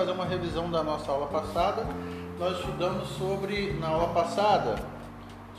[0.00, 1.86] fazer uma revisão da nossa aula passada.
[2.38, 4.76] Nós estudamos sobre, na aula passada,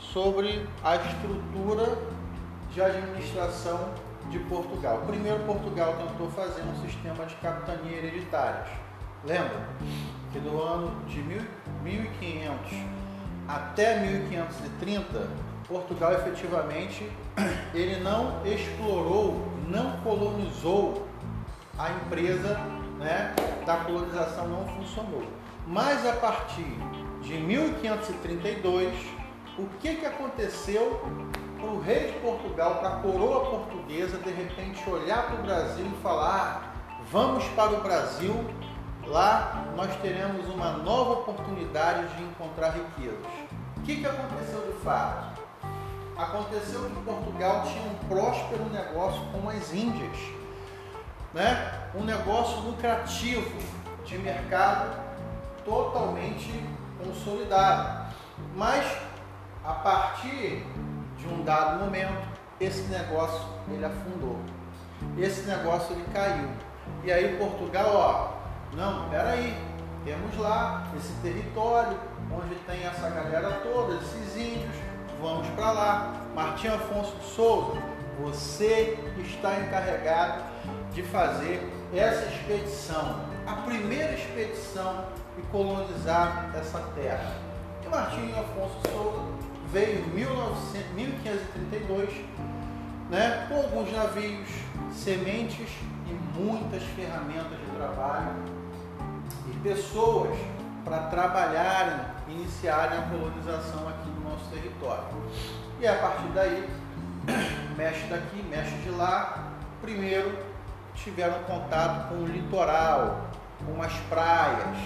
[0.00, 1.96] sobre a estrutura
[2.72, 3.78] de administração
[4.30, 5.04] de Portugal.
[5.06, 8.66] Primeiro, Portugal tentou fazer um sistema de capitania hereditárias.
[9.24, 9.68] Lembra
[10.32, 12.72] que do ano de 1500
[13.46, 15.28] até 1530,
[15.68, 17.08] Portugal efetivamente
[17.72, 21.06] ele não explorou, não colonizou
[21.78, 22.58] a empresa
[23.02, 23.34] né,
[23.66, 25.22] da colonização não funcionou.
[25.66, 26.76] Mas a partir
[27.20, 28.92] de 1532,
[29.58, 31.00] o que, que aconteceu
[31.56, 35.86] para o rei de Portugal, para a coroa portuguesa, de repente olhar para o Brasil
[35.86, 36.72] e falar: ah,
[37.10, 38.34] vamos para o Brasil,
[39.06, 43.26] lá nós teremos uma nova oportunidade de encontrar riquezas.
[43.76, 45.42] O que, que aconteceu de fato?
[46.16, 50.16] Aconteceu que Portugal tinha um próspero negócio com as Índias,
[51.34, 51.72] né?
[51.94, 53.50] um negócio lucrativo
[54.04, 54.96] de mercado
[55.64, 56.62] totalmente
[57.02, 58.12] consolidado.
[58.56, 58.84] Mas
[59.64, 60.66] a partir
[61.16, 62.26] de um dado momento,
[62.60, 64.38] esse negócio ele afundou.
[65.18, 66.48] Esse negócio ele caiu.
[67.04, 69.56] E aí Portugal, ó, não, peraí,
[70.04, 71.98] temos lá esse território
[72.30, 74.74] onde tem essa galera toda, esses índios,
[75.20, 76.14] vamos para lá.
[76.34, 77.80] Martim Afonso de Souza,
[78.20, 80.51] você está encarregado
[80.94, 85.06] de fazer essa expedição, a primeira expedição
[85.38, 87.34] e colonizar essa terra.
[87.84, 89.22] E Martim Afonso Souza
[89.72, 92.10] veio em 1532,
[93.10, 94.48] né, com alguns navios,
[94.92, 95.68] sementes
[96.06, 98.34] e muitas ferramentas de trabalho
[99.50, 100.38] e pessoas
[100.84, 101.98] para trabalharem,
[102.28, 105.04] iniciarem a colonização aqui no nosso território.
[105.80, 106.68] E a partir daí,
[107.76, 110.51] mexe daqui, mexe de lá, primeiro
[111.02, 113.28] tiveram contato com o litoral,
[113.66, 114.78] com as praias.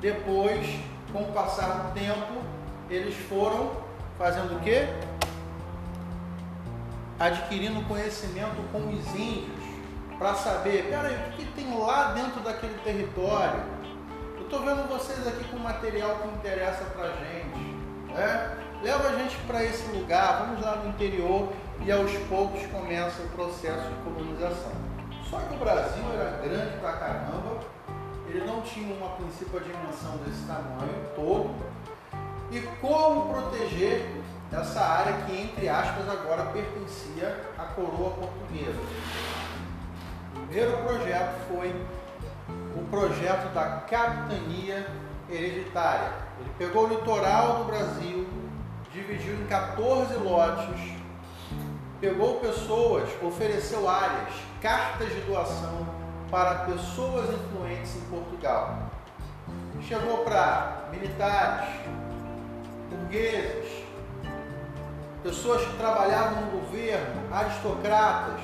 [0.00, 0.66] Depois,
[1.12, 2.42] com o passar do tempo,
[2.88, 3.72] eles foram
[4.16, 4.86] fazendo o quê?
[7.18, 9.58] Adquirindo conhecimento com os índios,
[10.18, 13.60] para saber, peraí, o que, tem lá dentro daquele território?
[14.36, 18.12] Eu estou vendo vocês aqui com material que interessa para gente.
[18.12, 18.56] Né?
[18.82, 23.28] Leva a gente para esse lugar, vamos lá no interior e aos poucos começa o
[23.28, 24.87] processo de colonização.
[25.30, 27.58] Só que o Brasil era grande pra caramba,
[28.26, 31.54] ele não tinha uma princípio a dimensão desse tamanho todo,
[32.50, 34.10] e como proteger
[34.50, 38.80] essa área que, entre aspas, agora pertencia à coroa portuguesa.
[40.34, 41.74] O primeiro projeto foi
[42.74, 44.86] o projeto da capitania
[45.28, 46.12] hereditária.
[46.40, 48.26] Ele pegou o litoral do Brasil,
[48.90, 50.94] dividiu em 14 lotes,
[52.00, 55.86] pegou pessoas, ofereceu áreas, cartas de doação
[56.30, 58.78] para pessoas influentes em Portugal.
[59.80, 61.68] Chegou para militares,
[62.90, 63.84] burgueses,
[65.22, 68.40] pessoas que trabalhavam no governo, aristocratas,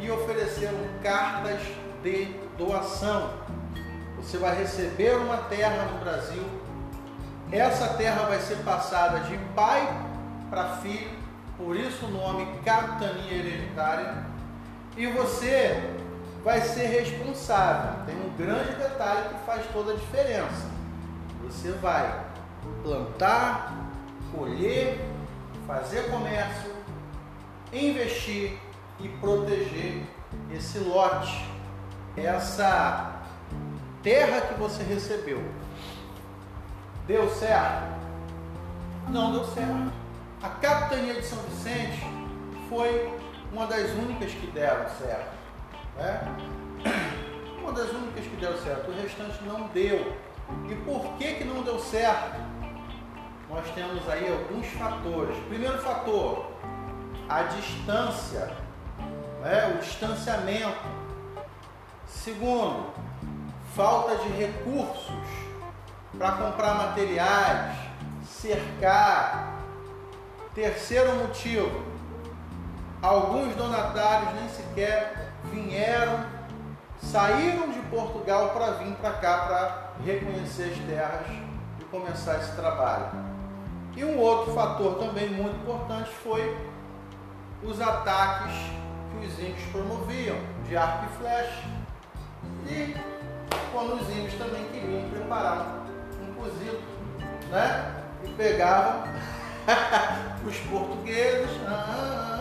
[0.00, 1.60] e ofereceram cartas
[2.02, 3.30] de doação.
[4.16, 6.44] Você vai receber uma terra no Brasil,
[7.52, 9.86] essa terra vai ser passada de pai
[10.48, 11.18] para filho,
[11.56, 14.29] por isso o nome capitania hereditária,
[14.96, 15.96] e você
[16.44, 18.04] vai ser responsável.
[18.06, 20.70] Tem um grande detalhe que faz toda a diferença.
[21.44, 22.26] Você vai
[22.82, 23.74] plantar,
[24.34, 24.98] colher,
[25.66, 26.72] fazer comércio,
[27.72, 28.58] investir
[28.98, 30.02] e proteger
[30.52, 31.48] esse lote,
[32.16, 33.22] essa
[34.02, 35.42] terra que você recebeu.
[37.06, 38.00] Deu certo?
[39.08, 39.92] Não deu certo.
[40.42, 42.00] A capitania de São Vicente
[42.68, 43.19] foi
[43.52, 45.34] uma das únicas que deram certo.
[45.96, 46.20] Né?
[47.60, 50.16] Uma das únicas que deu certo, o restante não deu.
[50.68, 52.40] E por que, que não deu certo?
[53.50, 55.36] nós temos aí alguns fatores.
[55.48, 56.46] Primeiro fator,
[57.28, 58.48] a distância,
[59.42, 59.74] né?
[59.74, 61.00] o distanciamento.
[62.06, 62.92] Segundo,
[63.74, 65.12] falta de recursos
[66.16, 67.76] para comprar materiais,
[68.24, 69.58] cercar.
[70.54, 71.70] Terceiro motivo,
[73.02, 76.24] alguns donatários nem sequer vieram,
[77.02, 81.26] saíram de Portugal para vir para cá para reconhecer as terras
[81.80, 83.06] e começar esse trabalho.
[83.96, 86.56] E um outro fator também muito importante foi
[87.62, 88.54] os ataques
[89.10, 90.36] que os índios promoviam,
[90.66, 91.64] de arco e flecha.
[92.66, 92.96] E
[93.72, 95.84] quando os índios também queriam preparar
[96.22, 96.80] um, cozido,
[97.50, 97.94] né?
[98.24, 99.02] E pegavam
[100.46, 102.39] os portugueses, ah, ah, ah,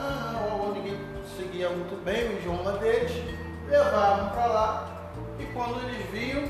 [1.59, 3.11] seguia muito bem o idioma deles,
[3.67, 4.88] levavam para lá.
[5.38, 6.44] E quando eles viam,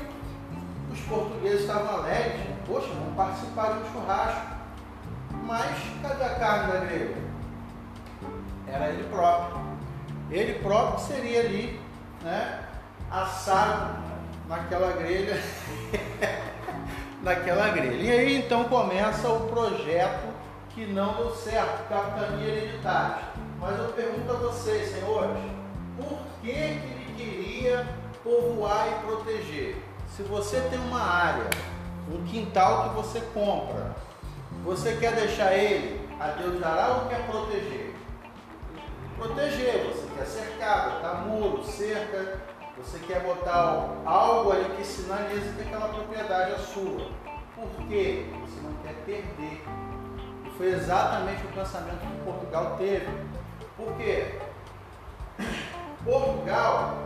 [0.92, 4.46] Os portugueses estavam alegres, poxa, vamos participar de um churrasco.
[5.44, 7.16] Mas cadê a carne da grelha?
[8.66, 9.60] Era ele próprio.
[10.30, 11.80] Ele próprio seria ali,
[12.22, 12.64] né,
[13.08, 13.98] assado
[14.48, 15.40] naquela grelha,
[17.22, 18.02] naquela grelha.
[18.02, 20.28] E aí então começa o projeto
[20.70, 23.29] que não deu certo, capitania hereditária.
[23.60, 25.36] Mas eu pergunto a vocês, senhores,
[25.98, 27.86] por que, que ele queria
[28.24, 29.76] povoar e proteger?
[30.08, 31.50] Se você tem uma área,
[32.10, 33.94] um quintal que você compra,
[34.64, 37.94] você quer deixar ele a Deus dará ou quer proteger?
[39.18, 42.40] Proteger, você quer cercar, botar muro, cerca,
[42.78, 47.10] você quer botar algo ali que sinaliza que aquela propriedade é sua.
[47.54, 48.24] Por quê?
[48.40, 49.62] Você não quer perder.
[50.46, 53.29] E foi exatamente o pensamento que Portugal teve.
[53.80, 54.38] Por quê?
[56.04, 56.98] Portugal,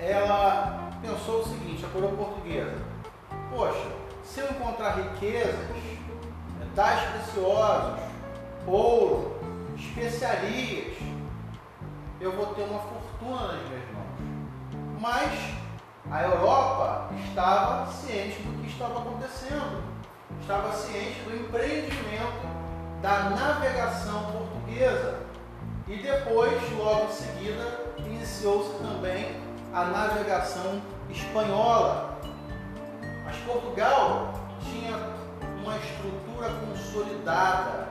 [0.00, 2.82] ela pensou o seguinte, a coroa portuguesa,
[3.50, 3.86] poxa,
[4.24, 5.70] se eu encontrar riquezas,
[6.58, 8.00] metais preciosos,
[8.66, 9.38] ouro,
[9.76, 10.96] especiarias,
[12.20, 15.00] eu vou ter uma fortuna nas minhas mãos.
[15.00, 15.54] Mas
[16.10, 19.84] a Europa estava ciente do que estava acontecendo,
[20.40, 22.64] estava ciente do empreendimento
[23.04, 25.18] da navegação portuguesa
[25.86, 29.36] e depois, logo em seguida, iniciou-se também
[29.74, 30.80] a navegação
[31.10, 32.18] espanhola.
[33.26, 34.96] Mas Portugal tinha
[35.62, 37.88] uma estrutura consolidada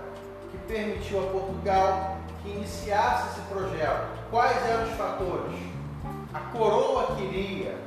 [0.49, 4.07] que permitiu a Portugal que iniciasse esse projeto.
[4.31, 5.59] Quais eram os fatores?
[6.33, 7.77] A coroa queria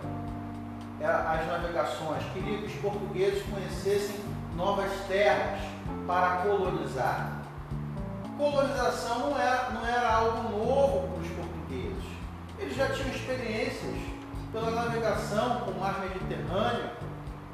[1.03, 4.21] as navegações, queria que os portugueses conhecessem
[4.55, 5.76] novas terras
[6.07, 7.43] para colonizar.
[8.39, 12.05] Colonização não era, não era algo novo para os portugueses.
[12.59, 13.97] Eles já tinham experiências
[14.53, 16.91] pela navegação com o mar Mediterrâneo,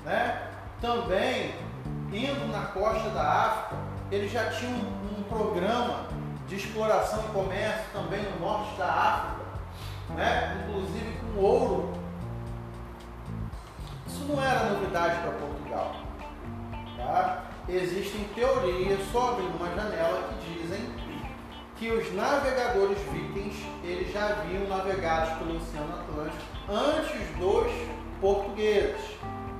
[0.05, 0.49] né?
[0.81, 1.55] também
[2.13, 3.77] indo na costa da África,
[4.11, 6.07] eles já tinham um, um programa
[6.47, 9.43] de exploração e comércio também no norte da África,
[10.11, 10.63] né?
[10.63, 11.93] inclusive com ouro.
[14.07, 15.97] Isso não era novidade para Portugal.
[16.99, 17.52] Tá?
[17.69, 20.81] Existem teorias sobre uma janela que dizem
[21.77, 27.73] que os navegadores vikings eles já haviam navegado pelo Oceano Atlântico antes dos
[28.21, 29.17] portugueses.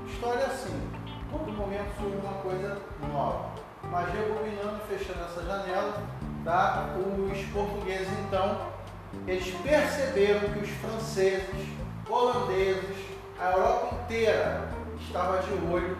[0.09, 0.81] História assim,
[1.31, 2.83] todo momento surge uma coisa
[3.13, 3.51] nova.
[3.85, 6.03] Mas rebobinando e fechando essa janela,
[6.45, 6.95] tá?
[6.97, 8.67] os portugueses então,
[9.27, 11.69] eles perceberam que os franceses,
[12.09, 12.97] holandeses,
[13.39, 14.69] a Europa inteira
[15.01, 15.97] estava de olho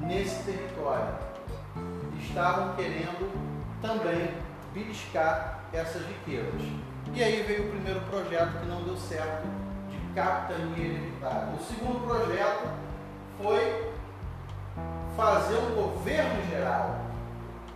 [0.00, 1.23] nesse território.
[2.28, 3.30] Estavam querendo
[3.80, 4.30] também
[4.72, 6.62] beliscar essas riquezas.
[7.12, 9.46] E aí veio o primeiro projeto que não deu certo
[9.90, 11.54] de capitania hereditária.
[11.54, 12.68] O segundo projeto
[13.40, 13.92] foi
[15.16, 16.98] fazer um governo geral.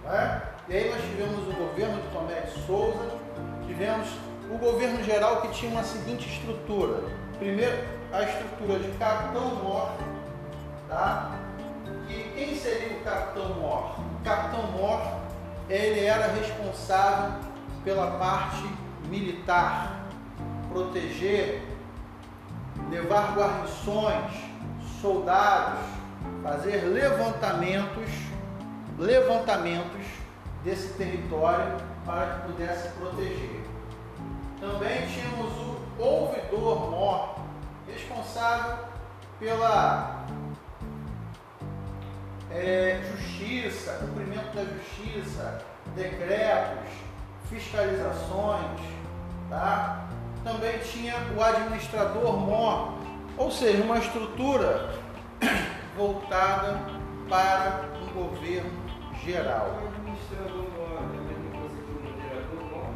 [0.04, 0.42] Né?
[0.68, 3.18] E aí nós tivemos o governo de Tomé de Souza,
[3.66, 4.08] tivemos
[4.50, 7.02] o governo geral que tinha uma seguinte estrutura.
[7.38, 9.92] Primeiro, a estrutura de capitão-mor,
[10.88, 11.38] tá?
[12.08, 14.07] E quem seria o capitão-mor?
[14.20, 15.00] O capitão-mor,
[15.68, 17.32] ele era responsável
[17.84, 18.68] pela parte
[19.08, 20.06] militar,
[20.68, 21.62] proteger,
[22.90, 24.32] levar guarnições,
[25.00, 25.80] soldados,
[26.42, 28.10] fazer levantamentos,
[28.98, 30.04] levantamentos
[30.64, 33.62] desse território para que pudesse proteger.
[34.60, 35.52] Também tínhamos
[35.98, 37.34] o ouvidor mor,
[37.86, 38.78] responsável
[39.38, 40.17] pela
[42.50, 45.60] é, justiça, cumprimento da justiça,
[45.94, 46.90] decretos,
[47.48, 48.80] fiscalizações,
[49.48, 50.08] tá?
[50.44, 52.98] Também tinha o administrador mor,
[53.36, 54.94] ou seja, uma estrutura
[55.96, 56.80] voltada
[57.28, 58.70] para um governo
[59.24, 59.78] geral.
[59.82, 62.86] O administrador mor é a mesma coisa que o moderador mor?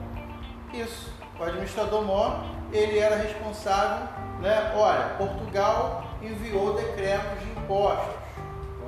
[0.72, 1.12] Isso.
[1.38, 4.08] O administrador mor, ele era responsável,
[4.40, 4.72] né?
[4.76, 8.21] Olha, Portugal enviou decretos de impostos.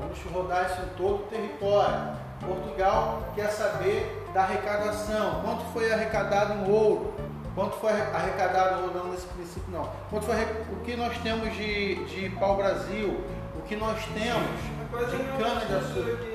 [0.01, 2.25] Vamos rodar isso em todo o território.
[2.41, 5.41] Portugal quer saber da arrecadação.
[5.43, 7.15] Quanto foi arrecadado em ouro?
[7.55, 9.89] Quanto foi arrecadado, ou não nesse princípio não.
[10.11, 10.35] Quanto foi
[10.73, 13.25] o que nós temos de, de pau-brasil?
[13.57, 14.61] O que nós temos
[14.91, 16.01] Quase de cana de açúcar?
[16.01, 16.35] né?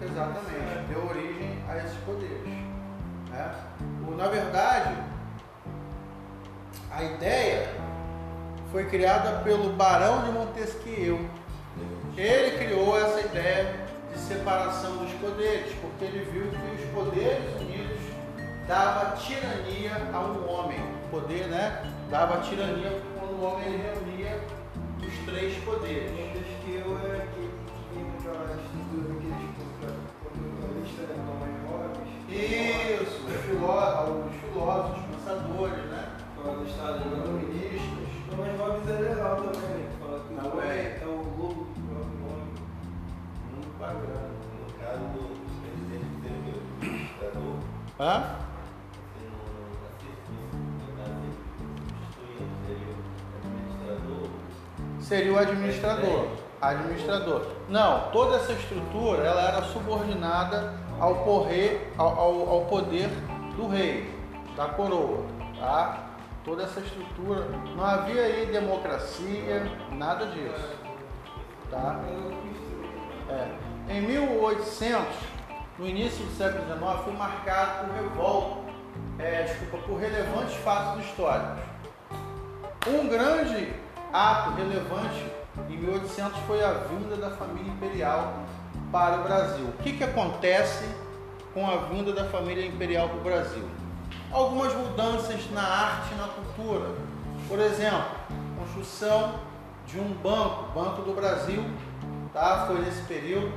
[0.00, 2.48] E Exatamente, deu origem a esses poderes.
[3.30, 3.54] né?
[4.16, 4.94] Na verdade,
[6.90, 7.68] a ideia
[8.72, 11.20] foi criada pelo Barão de Montesquieu.
[12.16, 13.76] Ele criou essa ideia
[14.12, 17.98] de separação dos poderes, porque ele viu que os poderes unidos
[18.66, 20.78] dava tirania a um homem.
[20.80, 21.82] O poder, né?
[22.10, 24.40] Dava tirania quando homem ele reunia
[24.98, 26.10] os três poderes.
[26.10, 29.52] Montesquieu é aquele que tem aquela estrutura daqueles
[30.22, 31.16] portugalistas, né?
[32.28, 36.08] Isso, os filó- os filósofos, os pensadores, né?
[36.36, 37.91] Fala do Estado, né?
[38.32, 39.88] Thomas Hobbes é legal também, né?
[39.90, 40.50] Que Fala que o Também.
[40.52, 41.08] homem é o
[41.38, 42.52] lobo do próprio homem.
[43.52, 44.30] Muito bacana.
[44.58, 45.22] No caso do
[45.60, 47.56] presidente ser meu administrador,
[48.00, 48.12] Hã?
[49.12, 49.38] você não
[49.88, 50.32] assiste
[50.80, 51.32] no caso ele
[52.08, 52.92] substituindo, seria
[54.12, 55.00] o administrador.
[55.00, 56.20] Seria o administrador.
[56.62, 57.40] Administrador.
[57.68, 63.08] Não, toda essa estrutura ela era subordinada ao, porre, ao, ao, ao poder
[63.56, 64.08] do rei,
[64.56, 65.26] da coroa.
[65.58, 66.11] Tá?
[66.44, 67.46] Toda essa estrutura.
[67.76, 70.76] Não havia aí democracia, nada disso.
[71.70, 72.00] Tá?
[73.28, 73.72] É.
[73.88, 75.06] Em 1800,
[75.78, 78.72] no início do século XIX, foi marcado por revolta,
[79.18, 81.62] é, desculpa, por relevantes fatos históricos.
[82.86, 83.72] Um grande
[84.12, 85.24] ato relevante
[85.68, 88.34] em 1800 foi a vinda da família imperial
[88.90, 89.64] para o Brasil.
[89.66, 90.84] O que, que acontece
[91.54, 93.81] com a vinda da família imperial para o Brasil?
[94.32, 96.90] Algumas mudanças na arte e na cultura.
[97.48, 98.06] Por exemplo,
[98.58, 99.34] construção
[99.86, 101.62] de um banco, Banco do Brasil,
[102.32, 102.64] tá?
[102.66, 103.52] foi nesse período.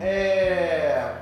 [0.00, 1.16] É,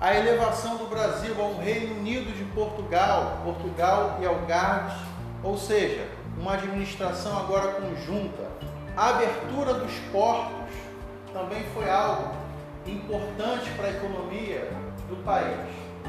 [0.00, 4.96] a elevação do Brasil ao Reino Unido de Portugal, Portugal e Algarves,
[5.42, 6.06] ou seja,
[6.38, 8.46] uma administração agora conjunta.
[8.96, 10.70] A abertura dos portos
[11.32, 12.34] também foi algo
[12.86, 14.70] importante para a economia
[15.08, 15.66] do país.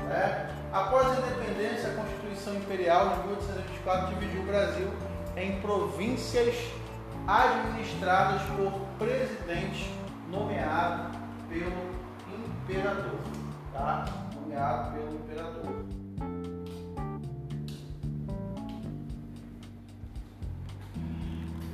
[0.08, 0.47] né?
[0.78, 4.88] Após a independência, a Constituição Imperial de 1824 dividiu o Brasil
[5.36, 6.56] em províncias
[7.26, 9.92] administradas por presidente
[10.30, 11.18] nomeado
[11.50, 11.72] pelo
[12.32, 13.20] imperador.
[13.74, 14.06] Tá?
[14.36, 15.86] Nomeado pelo imperador.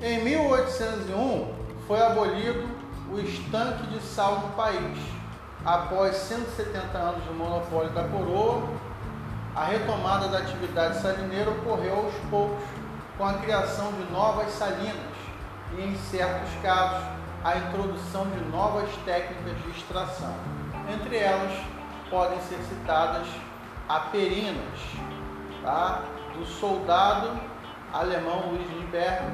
[0.01, 1.53] Em 1801
[1.87, 2.69] foi abolido
[3.11, 4.97] o estanque de sal no país.
[5.65, 8.63] Após 170 anos de monopólio da coroa,
[9.55, 12.63] a retomada da atividade salineira ocorreu aos poucos
[13.17, 15.13] com a criação de novas salinas
[15.77, 17.03] e, em certos casos,
[17.43, 20.33] a introdução de novas técnicas de extração.
[20.91, 21.53] Entre elas,
[22.09, 23.27] podem ser citadas
[23.87, 24.79] aperinas,
[25.61, 26.03] tá?
[26.33, 27.29] do soldado
[27.93, 29.31] alemão Luiz Lindbergh,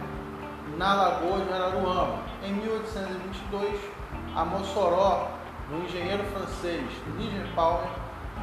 [0.78, 2.20] na Lagoa de Araruama.
[2.44, 3.80] Em 1822,
[4.36, 5.30] a Mossoró,
[5.70, 6.84] do engenheiro francês
[7.18, 7.90] Ligier Palmer,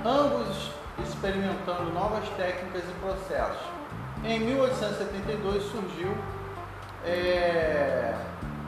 [0.04, 0.70] ambos
[1.02, 3.66] experimentando novas técnicas e processos.
[4.24, 6.16] Em 1872 surgiu
[7.04, 8.14] é,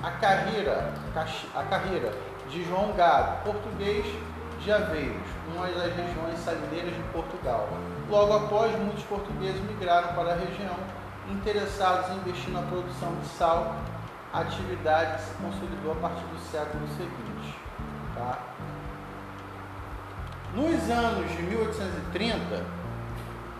[0.02, 0.92] a carreira,
[1.54, 2.12] a carreira
[2.48, 4.06] de João Gado, português
[4.62, 7.68] de Aveiros, uma das regiões salineiras de Portugal.
[8.08, 10.76] Logo após, muitos portugueses migraram para a região,
[11.30, 13.76] interessados em investir na produção de sal,
[14.32, 17.58] atividade que se consolidou a partir do século seguinte.
[18.14, 18.38] Tá?
[20.58, 22.64] Nos anos de 1830,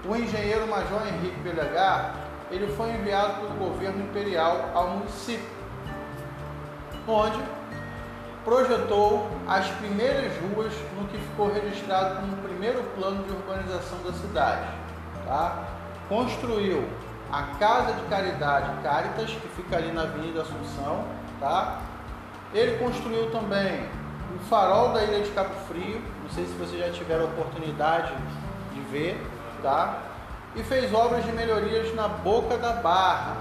[0.05, 2.12] o engenheiro Major Henrique Belegar
[2.50, 5.49] ele foi enviado pelo governo imperial ao município,
[7.07, 7.38] onde
[8.45, 14.12] projetou as primeiras ruas no que ficou registrado como o primeiro plano de urbanização da
[14.14, 14.67] cidade.
[15.25, 15.69] Tá?
[16.09, 16.85] Construiu
[17.31, 21.05] a Casa de Caridade Caritas, que fica ali na Avenida Assunção.
[21.38, 21.78] Tá?
[22.52, 23.87] Ele construiu também
[24.35, 28.13] o farol da Ilha de Cabo Frio, não sei se vocês já tiveram a oportunidade
[28.75, 29.19] de ver,
[29.63, 29.97] tá?
[30.55, 33.35] E fez obras de melhorias na Boca da Barra,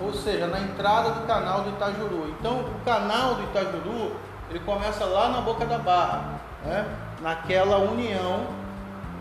[0.00, 2.30] ou seja, na entrada do canal do Itajuru.
[2.30, 4.16] Então, o canal do Itajuru,
[4.48, 6.86] ele começa lá na Boca da Barra, né?
[7.20, 8.46] naquela união,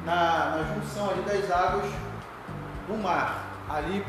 [0.05, 1.91] na, na junção ali das águas
[2.87, 4.05] do mar, ali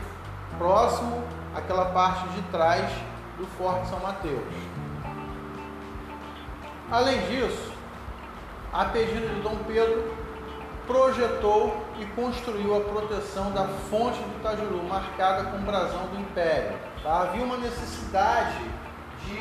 [0.59, 1.25] próximo
[1.57, 2.89] àquela parte de trás
[3.37, 4.55] do Forte São Mateus.
[6.89, 7.70] Além disso,
[8.73, 10.15] a pedido de Dom Pedro,
[10.87, 16.77] projetou e construiu a proteção da fonte do Itajuru, marcada com o brasão do Império.
[17.03, 17.23] Tá?
[17.23, 18.59] Havia uma necessidade
[19.25, 19.35] de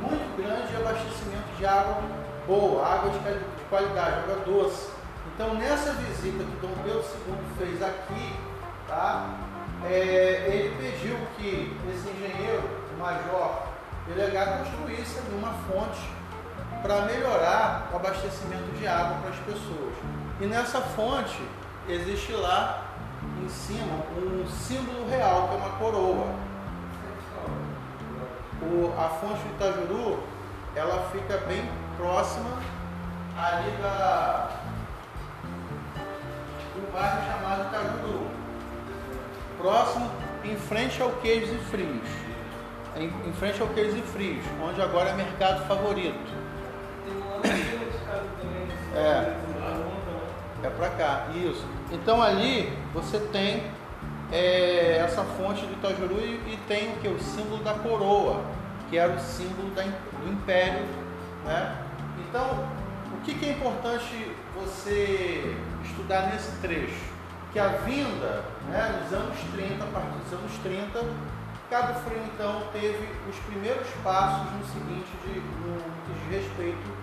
[0.00, 1.98] muito grande de abastecimento de água
[2.46, 4.90] boa, água de quali- de qualidade, água doce.
[5.34, 8.32] Então, nessa visita que Dom Pedro II fez aqui,
[8.88, 9.28] tá?
[9.84, 12.62] É, ele pediu que esse engenheiro,
[12.96, 13.62] o major,
[14.08, 16.00] delegado, construísse uma fonte
[16.82, 19.94] para melhorar o abastecimento de água para as pessoas.
[20.40, 21.42] E nessa fonte
[21.88, 22.84] existe lá
[23.42, 26.26] em cima um símbolo real, que é uma coroa.
[28.60, 30.22] O, a fonte do Itajuru,
[30.74, 32.50] ela fica bem próxima
[33.36, 34.50] ali da,
[36.74, 38.26] do bairro chamado Itajuru.
[39.58, 40.10] Próximo
[40.44, 42.08] em frente ao Queijos e Frios.
[42.96, 46.47] Em, em frente ao Queijos e Frios, onde agora é mercado favorito.
[48.94, 49.48] É.
[50.62, 51.64] É para cá, isso.
[51.92, 53.62] Então ali você tem
[54.32, 57.08] é, essa fonte do Itajuru e, e tem o que?
[57.08, 58.44] O símbolo da coroa,
[58.90, 60.84] que era o símbolo da, do império.
[61.44, 61.76] Né?
[62.28, 62.66] Então,
[63.16, 67.06] o que, que é importante você estudar nesse trecho?
[67.52, 71.06] Que a vinda, né, nos anos 30, a partir dos anos 30,
[71.70, 76.97] Cabo Frio então teve os primeiros passos no seguinte de, no respeito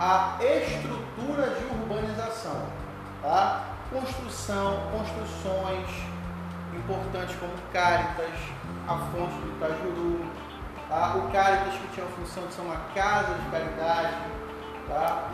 [0.00, 2.62] à estrutura de urbanização.
[3.20, 3.64] Tá?
[3.90, 5.88] Construção, construções
[6.74, 8.30] importantes como Cáritas,
[8.88, 10.24] a fonte do Itajuru,
[10.88, 11.16] tá?
[11.16, 14.16] o Cáritas que tinha a função de ser uma casa de caridade.
[14.88, 15.28] Tá?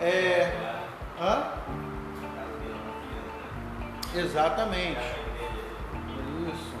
[0.00, 0.74] É...
[1.20, 1.44] Hã?
[4.14, 5.00] Exatamente.
[6.52, 6.74] Isso.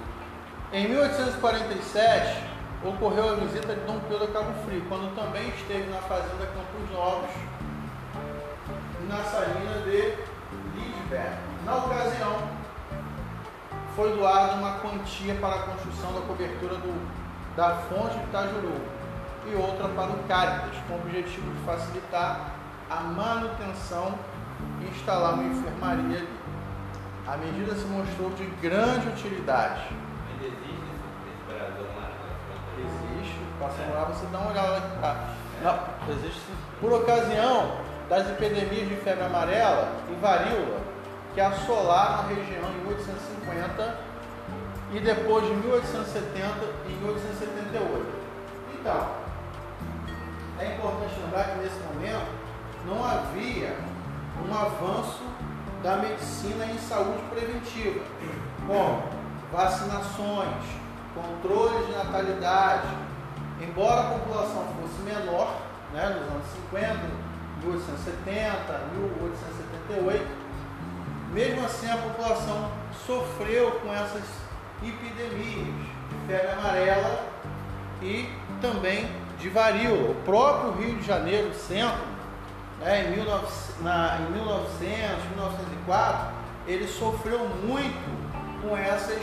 [0.72, 2.51] Em 1847,
[2.84, 6.90] ocorreu a visita de Dom Pedro a Cabo Frio, quando também esteve na fazenda Campos
[6.92, 7.30] Novos,
[9.08, 10.14] na salina de
[10.74, 11.36] Lidberg.
[11.64, 12.48] Na ocasião,
[13.94, 17.08] foi doada uma quantia para a construção da cobertura do,
[17.56, 18.74] da fonte de Itajuru
[19.46, 22.52] e outra para o Cáritas, com o objetivo de facilitar
[22.90, 24.14] a manutenção
[24.80, 26.42] e instalar uma enfermaria ali.
[27.26, 29.88] A medida se mostrou de grande utilidade.
[33.62, 34.80] Passando lá, você dá uma olhada lá.
[35.00, 35.34] Tá.
[35.62, 36.40] Não, existe.
[36.80, 37.76] Por ocasião
[38.08, 40.80] das epidemias de febre amarela e varíola
[41.34, 43.98] que assolaram a região em 1850
[44.92, 46.42] e depois de 1870
[46.88, 48.06] e 1878.
[48.74, 49.08] Então,
[50.58, 52.26] é importante lembrar que nesse momento
[52.84, 53.76] não havia
[54.46, 55.22] um avanço
[55.82, 58.04] da medicina em saúde preventiva,
[58.66, 59.02] como
[59.52, 60.64] vacinações,
[61.14, 62.88] controle de natalidade.
[63.62, 65.56] Embora a população fosse menor,
[65.92, 66.98] né, nos anos 50,
[67.62, 70.26] 1870, 1878,
[71.32, 72.70] mesmo assim a população
[73.06, 74.24] sofreu com essas
[74.82, 77.24] epidemias de febre amarela
[78.02, 78.28] e
[78.60, 80.10] também de varíola.
[80.10, 82.04] O próprio Rio de Janeiro, centro,
[82.80, 83.46] né, em, 19,
[83.80, 86.34] na, em 1900, 1904,
[86.66, 88.22] ele sofreu muito
[88.60, 89.22] com essas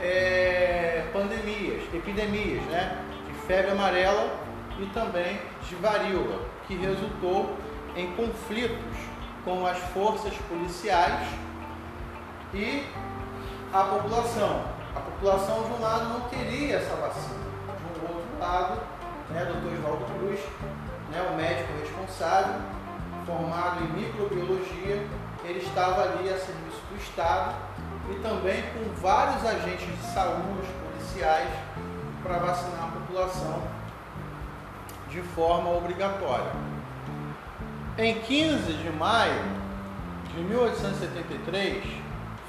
[0.00, 2.98] é, pandemias, epidemias, né,
[3.46, 4.34] febre amarela
[4.78, 7.56] e também de varíola, que resultou
[7.96, 8.96] em conflitos
[9.44, 11.28] com as forças policiais
[12.54, 12.84] e
[13.72, 14.64] a população.
[14.94, 17.40] A população, de um lado, não queria essa vacina,
[17.94, 18.80] de um outro lado,
[19.30, 19.78] né, Dr.
[19.78, 20.40] Oswaldo Cruz,
[21.10, 22.60] né, o médico responsável,
[23.26, 25.06] formado em microbiologia,
[25.44, 27.54] ele estava ali a serviço do Estado
[28.10, 31.48] e também com vários agentes de saúde, policiais,
[32.22, 33.01] para vacinar a população
[35.10, 36.50] de forma obrigatória.
[37.98, 39.42] Em 15 de maio
[40.34, 41.84] de 1873,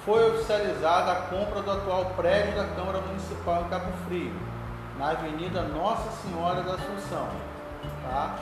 [0.06, 4.34] foi oficializada a compra do atual prédio da Câmara Municipal em Cabo Frio,
[4.97, 7.28] na Avenida Nossa Senhora da Assunção.
[8.10, 8.36] Tá?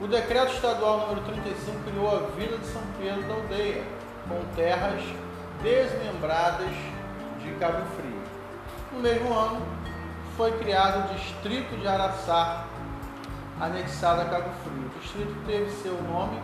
[0.00, 3.84] O decreto estadual número 35 criou a Vila de São Pedro da Aldeia,
[4.28, 5.02] com terras
[5.62, 6.74] desmembradas
[7.42, 8.22] de Cabo Frio.
[8.92, 9.75] No mesmo ano,
[10.36, 12.66] foi criado o distrito de Araçá,
[13.58, 14.90] anexado a Cabo Frio.
[14.94, 16.38] O distrito teve seu nome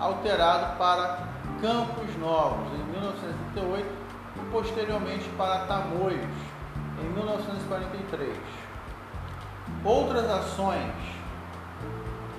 [0.00, 1.18] alterado para
[1.60, 3.86] Campos Novos em 1938
[4.36, 6.24] e posteriormente para Tamoios
[7.00, 8.34] em 1943.
[9.84, 10.92] Outras ações,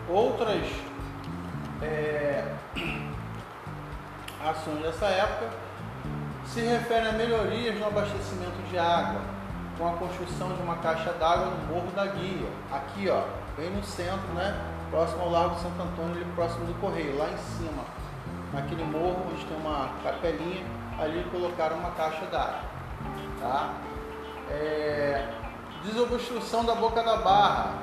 [0.09, 0.65] outras
[1.83, 2.51] é,
[4.43, 5.49] ações dessa época
[6.47, 9.21] se referem a melhorias no abastecimento de água,
[9.77, 13.23] com a construção de uma caixa d'água no Morro da Guia, aqui ó,
[13.57, 14.57] bem no centro, né?
[14.89, 17.83] Próximo ao Largo de Santo Antônio, ali próximo do Correio, lá em cima,
[18.53, 20.65] naquele morro onde tem uma capelinha,
[20.97, 22.59] ali colocaram uma caixa d'água.
[23.39, 23.73] Tá?
[24.49, 25.27] É,
[25.83, 27.73] desobstrução da boca da barra,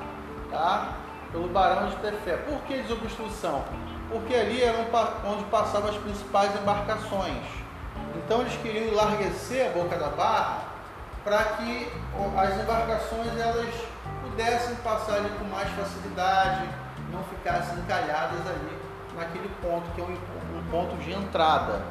[0.49, 0.93] tá?
[1.31, 2.37] Pelo Barão de Tefé.
[2.37, 3.63] Por que desobstrução?
[4.09, 4.79] Porque ali era
[5.25, 7.43] onde passavam as principais embarcações.
[8.15, 10.72] Então eles queriam enlarguecer a boca da barra
[11.23, 11.91] para que
[12.37, 13.73] as embarcações elas
[14.21, 16.67] pudessem passar ali com mais facilidade,
[17.11, 18.77] não ficassem encalhadas ali
[19.15, 21.81] naquele ponto que é um, um ponto de entrada,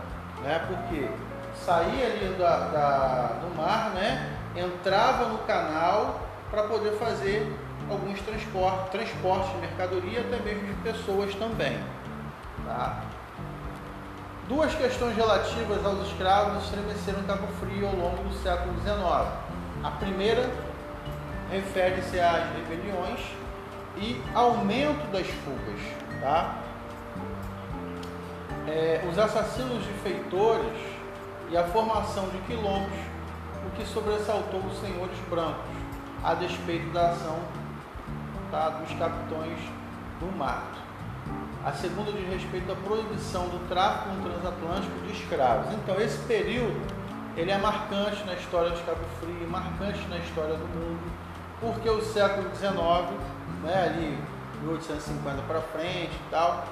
[0.43, 0.61] né?
[0.67, 1.09] Porque
[1.55, 4.37] saía ali da, da, do mar, né?
[4.57, 7.57] Entrava no canal para poder fazer
[7.91, 11.79] alguns transportes, transportes de mercadoria, até mesmo de pessoas também,
[12.67, 13.03] tá?
[14.49, 18.99] Duas questões relativas aos escravos estremeceram em Cabo Frio ao longo do século XIX.
[19.85, 20.51] A primeira
[21.49, 23.21] refere-se às rebeliões
[23.97, 25.81] e aumento das fugas.
[26.21, 26.57] Tá?
[28.67, 30.79] É, os assassinos de feitores
[31.49, 32.99] e a formação de quilombos,
[33.67, 35.77] o que sobressaltou os senhores brancos,
[36.25, 37.39] a despeito da ação
[38.51, 39.59] tá, dos capitões
[40.19, 40.82] do mato.
[41.65, 45.73] A segunda diz respeito à proibição do tráfico no transatlântico de escravos.
[45.75, 46.81] Então, esse período
[47.37, 51.01] ele é marcante na história de Cabo Frio, marcante na história do mundo,
[51.61, 52.75] porque o século XIX,
[53.63, 54.19] né, ali
[54.61, 56.67] 1850 para frente e tal,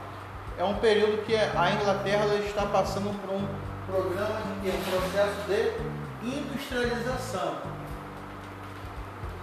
[0.59, 3.47] é um período que a Inglaterra está passando por um
[3.87, 7.55] programa de um processo de industrialização.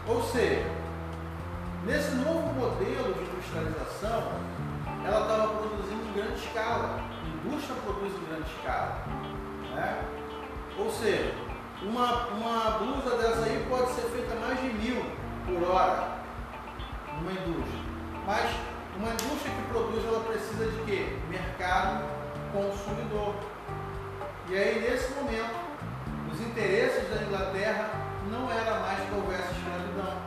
[0.07, 0.65] Ou seja,
[1.85, 4.23] nesse novo modelo de industrialização,
[5.07, 6.99] ela estava produzindo em grande escala.
[6.99, 9.03] A indústria produz em grande escala.
[9.73, 10.03] Né?
[10.77, 11.33] Ou seja,
[11.81, 15.05] uma, uma blusa dessa aí pode ser feita mais de mil
[15.45, 16.17] por hora
[17.19, 17.81] numa indústria.
[18.25, 18.51] Mas
[18.97, 21.17] uma indústria que produz, ela precisa de quê?
[21.29, 22.03] Mercado
[22.51, 23.35] consumidor.
[24.49, 25.55] E aí, nesse momento,
[26.31, 27.89] os interesses da Inglaterra
[28.31, 30.17] não era mais que houvesse escravidão.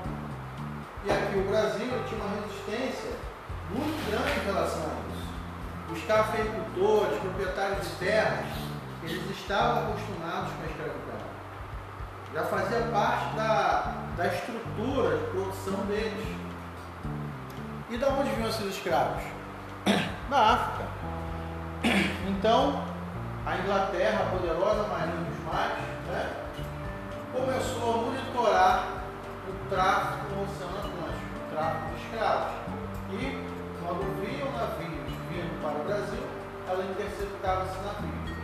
[1.05, 3.30] E aqui o Brasil tinha uma resistência
[3.75, 5.31] muito grande em relação a isso.
[5.93, 8.47] Os cafeicultores, proprietários de terras,
[9.03, 11.11] eles estavam acostumados com a escravidão.
[12.33, 16.37] Já fazia parte da, da estrutura de produção deles.
[17.89, 19.23] E da onde vinham esses escravos?
[20.31, 20.89] Da África.
[22.29, 22.85] Então,
[23.45, 26.31] a Inglaterra, a poderosa marinha dos mares, né,
[27.33, 28.87] começou a monitorar
[29.49, 32.53] o tráfico no Oceano Atlântico, o tráfico de escravos.
[33.13, 33.50] E
[33.91, 36.23] quando via o navio vindo para o Brasil,
[36.69, 38.37] ela interceptava esse navio.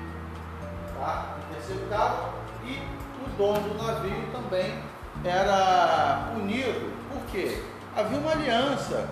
[0.98, 1.36] Tá?
[1.48, 2.32] Interceptava
[2.64, 2.82] e
[3.24, 4.82] o dono do navio também
[5.24, 6.92] era punido.
[7.12, 7.62] Por quê?
[7.96, 9.08] Havia uma aliança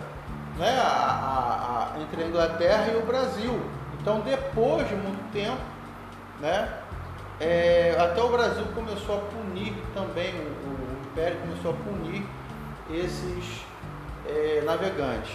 [0.58, 3.60] né, a, a, a, entre a Inglaterra e o Brasil.
[4.00, 5.62] Então, depois de muito tempo,
[6.40, 6.80] né,
[7.40, 12.26] é, até o Brasil começou a punir também, o, o Império começou a punir
[12.90, 13.64] esses
[14.26, 15.32] é, navegantes.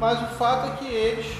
[0.00, 1.36] Mas o fato é que eles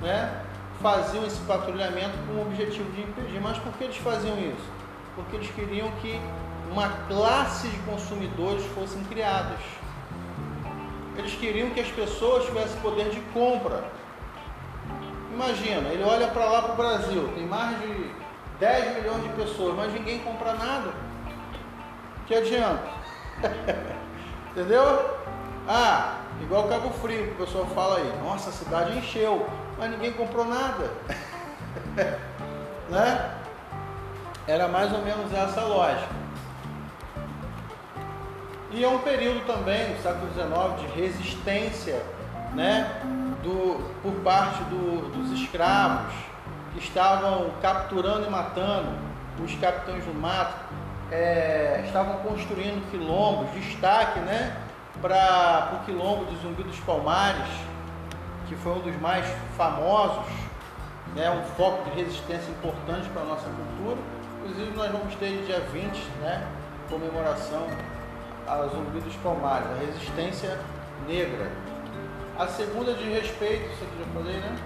[0.00, 0.42] né,
[0.80, 3.38] faziam esse patrulhamento com o objetivo de impedir.
[3.38, 4.70] Mas por que eles faziam isso?
[5.14, 6.18] Porque eles queriam que
[6.70, 9.58] uma classe de consumidores fossem criadas.
[11.18, 13.84] Eles queriam que as pessoas tivessem poder de compra.
[15.34, 18.10] Imagina, ele olha para lá para o Brasil, tem mais de
[18.58, 20.92] 10 milhões de pessoas, mas ninguém compra nada.
[22.26, 22.88] Que adianta?
[24.52, 25.18] Entendeu?
[25.68, 29.46] Ah, Igual Cabo Frio, que o pessoal fala aí, nossa, a cidade encheu,
[29.78, 30.90] mas ninguém comprou nada.
[32.88, 33.30] né?
[34.46, 36.22] Era mais ou menos essa lógica.
[38.72, 42.02] E é um período também, no século XIX, de resistência
[42.54, 42.90] né,
[43.42, 46.12] do, por parte do, dos escravos
[46.72, 48.88] que estavam capturando e matando
[49.42, 50.56] os capitães do mato,
[51.10, 54.56] é, estavam construindo quilombos, destaque né,
[55.00, 57.48] para o quilombo do Zumbi dos Palmares,
[58.48, 59.26] que foi um dos mais
[59.56, 60.26] famosos,
[61.14, 63.98] né, um foco de resistência importante para a nossa cultura.
[64.38, 66.46] Inclusive nós vamos ter dia 20, né,
[66.88, 67.66] comemoração
[68.46, 70.58] a Zumbi dos Palmares, a resistência
[71.06, 71.50] negra.
[72.38, 74.58] A segunda de respeito, isso aqui já falei, né?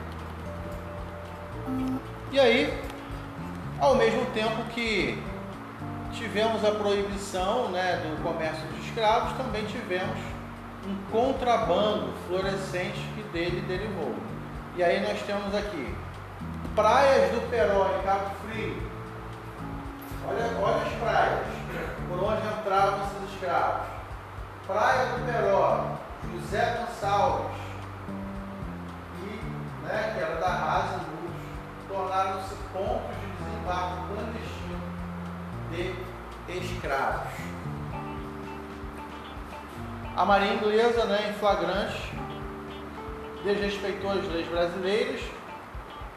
[2.33, 2.83] E aí,
[3.81, 5.23] ao mesmo tempo que
[6.13, 10.17] tivemos a proibição né, do comércio de escravos, também tivemos
[10.87, 14.15] um contrabando florescente que dele derivou.
[14.75, 15.95] E aí nós temos aqui
[16.75, 18.83] praias do Peró em Cabo Frio.
[20.27, 21.47] Olha, olha as praias
[22.09, 23.87] por onde entravam esses escravos.
[24.67, 25.99] Praia do Peró,
[26.33, 27.57] José Gonçalves,
[29.23, 34.81] e, né, que era da Rasa Luz, tornaram-se pontos de desembarque clandestino
[35.71, 37.46] de escravos.
[40.17, 42.11] A Marinha Inglesa, né, em flagrante,
[43.45, 45.21] desrespeitou as leis brasileiras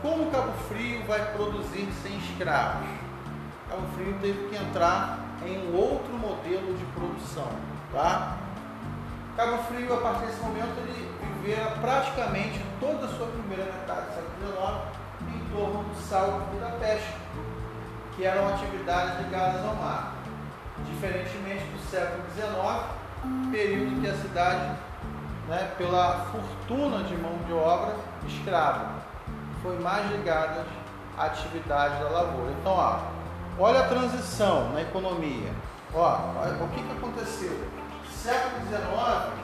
[0.00, 2.88] Como Cabo Frio vai produzir sem escravos?
[3.68, 7.48] Cabo Frio teve que entrar em um outro modelo de produção.
[7.92, 8.36] Tá?
[9.36, 11.08] Cabo Frio, a partir desse momento, ele
[11.40, 15.02] vivera praticamente toda a sua primeira metade do século XIX
[15.34, 17.14] em torno do salto e da pesca,
[18.16, 20.14] que eram atividades ligadas ao mar.
[20.84, 24.76] Diferentemente do século XIX, período em que a cidade,
[25.48, 27.94] né, pela fortuna de mão de obra
[28.26, 29.02] escrava,
[29.62, 30.64] foi mais ligada
[31.16, 32.52] à atividade da lavoura.
[32.60, 32.98] Então, ó,
[33.58, 35.52] olha a transição na economia.
[35.94, 36.16] Ó,
[36.64, 37.68] o que, que aconteceu?
[38.10, 39.42] Século XIX,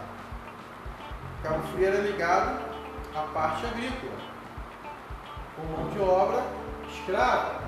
[1.42, 2.61] Cabo Frio era ligado
[3.14, 4.12] à parte agrícola,
[5.56, 6.42] com mão de obra
[6.88, 7.58] escrava.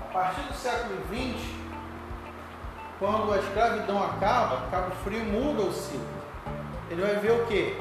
[0.00, 1.54] A partir do século XX,
[2.98, 6.23] quando a escravidão acaba, Cabo Frio muda o ciclo.
[6.90, 7.80] Ele vai ver o que?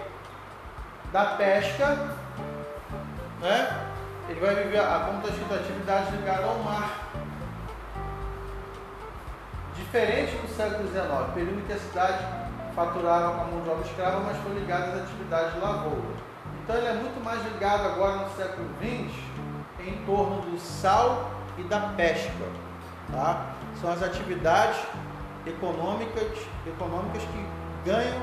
[1.11, 2.09] Da pesca,
[3.41, 3.89] né?
[4.29, 7.09] Ele vai viver a conta de atividade ligada ao mar.
[9.75, 12.25] Diferente do século XIX, período em que a cidade
[12.75, 16.23] faturava com a mão de obra escrava, mas foi ligado às atividades de lavoura.
[16.63, 19.13] Então ele é muito mais ligado agora no século XX
[19.85, 22.31] em torno do sal e da pesca.
[23.11, 23.53] Tá?
[23.79, 24.79] São as atividades
[25.45, 27.45] econômicas, econômicas que
[27.85, 28.21] ganham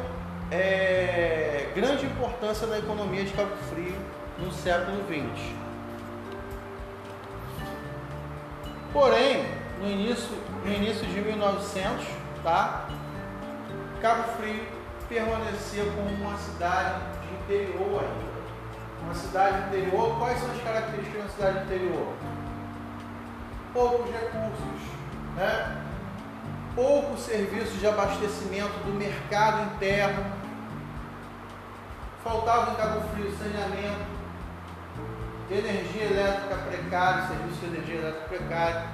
[0.51, 3.97] é, grande importância na economia de Cabo Frio
[4.39, 5.55] no século XX.
[8.93, 9.45] Porém,
[9.81, 12.07] no início, no início de 1900,
[12.43, 12.89] tá?
[14.03, 14.65] Cabo Frio
[15.09, 18.31] permanecia como uma cidade de interior ainda.
[19.03, 22.13] Uma cidade interior, quais são as características de uma cidade interior?
[23.73, 24.83] Poucos recursos,
[25.37, 25.87] né?
[26.75, 30.25] poucos serviços de abastecimento do mercado interno,
[32.23, 34.05] faltava em Cabo Frio saneamento,
[35.51, 38.85] energia elétrica precária, serviço de energia elétrica precária.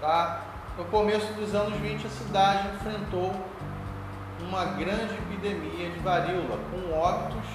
[0.00, 0.40] Tá?
[0.76, 3.34] No começo dos anos 20, a cidade enfrentou
[4.40, 7.48] uma grande epidemia de varíola, com óbitos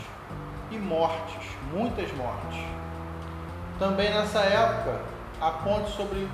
[0.72, 2.60] e mortes, muitas mortes.
[3.78, 5.00] Também nessa época,
[5.39, 6.28] a ponte sobre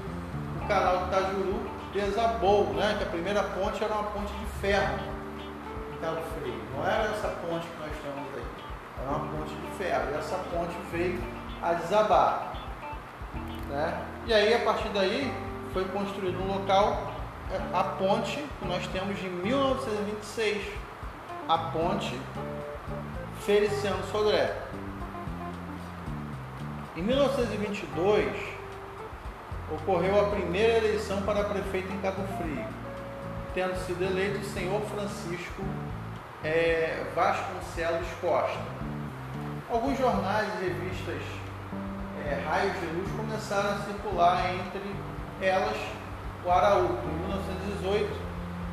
[0.62, 2.96] o canal de Itajuru desabou, né?
[2.98, 5.18] que a primeira ponte era uma ponte de ferro
[6.02, 6.62] Cabo Frio.
[6.76, 7.92] Não era essa ponte que nós
[9.08, 10.12] era uma ponte de ferro.
[10.12, 11.22] E essa ponte veio
[11.62, 12.54] a desabar.
[13.70, 14.06] Né?
[14.26, 15.34] E aí, a partir daí,
[15.74, 17.14] foi construído um local
[17.74, 20.66] a ponte que nós temos de 1926,
[21.48, 22.20] a ponte
[23.46, 24.54] Feliciano Sodré.
[26.98, 28.34] Em 1922,
[29.72, 32.66] ocorreu a primeira eleição para prefeito em Cabo Frio,
[33.54, 35.64] tendo sido eleito o senhor Francisco
[36.44, 38.77] é, Vasconcelos Costa.
[39.70, 41.22] Alguns jornais e revistas
[42.26, 44.96] é, raios de luz começaram a circular entre
[45.42, 45.78] elas
[46.46, 48.18] o Araújo em 1918,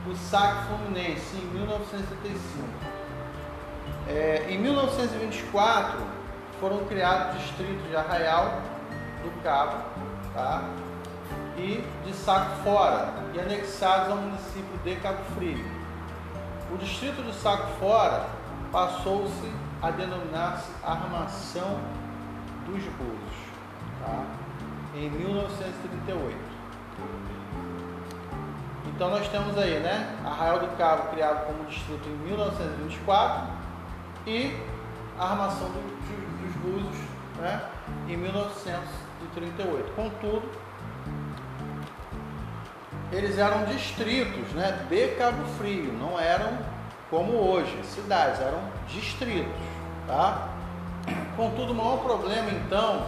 [0.08, 2.68] o SAC Fluminense em 1975.
[4.06, 5.98] É, em 1924
[6.60, 8.62] foram criados distritos de Arraial
[9.24, 9.82] do Cabo
[10.32, 10.62] tá?
[11.56, 15.64] e de Saco Fora e anexados ao município de Cabo Frio.
[16.72, 18.26] O distrito de Saco Fora
[18.70, 21.78] passou-se a denominar-se Armação
[22.64, 23.36] dos Búzios,
[24.00, 24.24] tá?
[24.94, 26.38] em 1938.
[28.86, 33.52] Então nós temos aí, né, Arraial do Cabo criado como distrito em 1924
[34.26, 34.56] e
[35.18, 35.82] armação do,
[36.40, 36.96] dos Búzios
[37.38, 37.60] né,
[38.08, 39.92] em 1938.
[39.94, 40.50] Contudo,
[43.12, 46.56] eles eram distritos né, de Cabo Frio, não eram
[47.10, 49.73] como hoje, cidades, eram distritos.
[50.06, 50.48] Tá?
[51.36, 53.06] Contudo, o maior problema então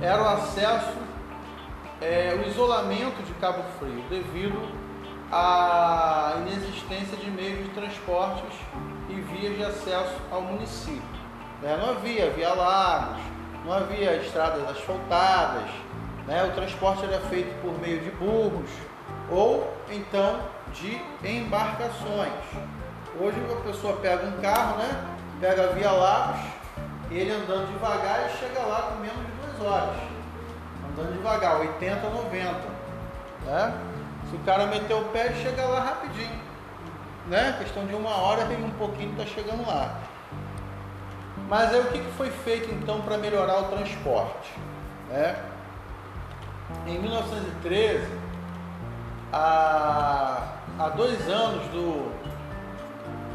[0.00, 0.96] era o acesso,
[2.00, 4.68] é, o isolamento de Cabo Frio, devido
[5.30, 8.56] a inexistência de meios de transportes
[9.10, 11.02] e vias de acesso ao município.
[11.62, 11.76] Né?
[11.80, 13.20] Não havia via lagos,
[13.64, 15.68] não havia estradas asfaltadas,
[16.26, 16.44] né?
[16.44, 18.70] o transporte era feito por meio de burros
[19.30, 20.40] ou então
[20.72, 22.32] de embarcações.
[23.20, 25.17] Hoje a pessoa pega um carro, né?
[25.40, 26.40] Pega a via Lagos,
[27.10, 29.96] ele andando devagar e chega lá com menos de duas 200 horas,
[30.84, 32.54] andando devagar, 80, 90.
[33.44, 33.74] Né?
[34.30, 36.38] Se o cara meter o pé, chega lá rapidinho.
[37.26, 37.56] Né?
[37.58, 39.98] Questão de uma hora e um pouquinho está chegando lá.
[41.48, 44.52] Mas aí o que foi feito então para melhorar o transporte?
[45.08, 45.36] Né?
[46.86, 48.06] Em 1913,
[49.32, 50.42] há,
[50.78, 52.12] há dois anos do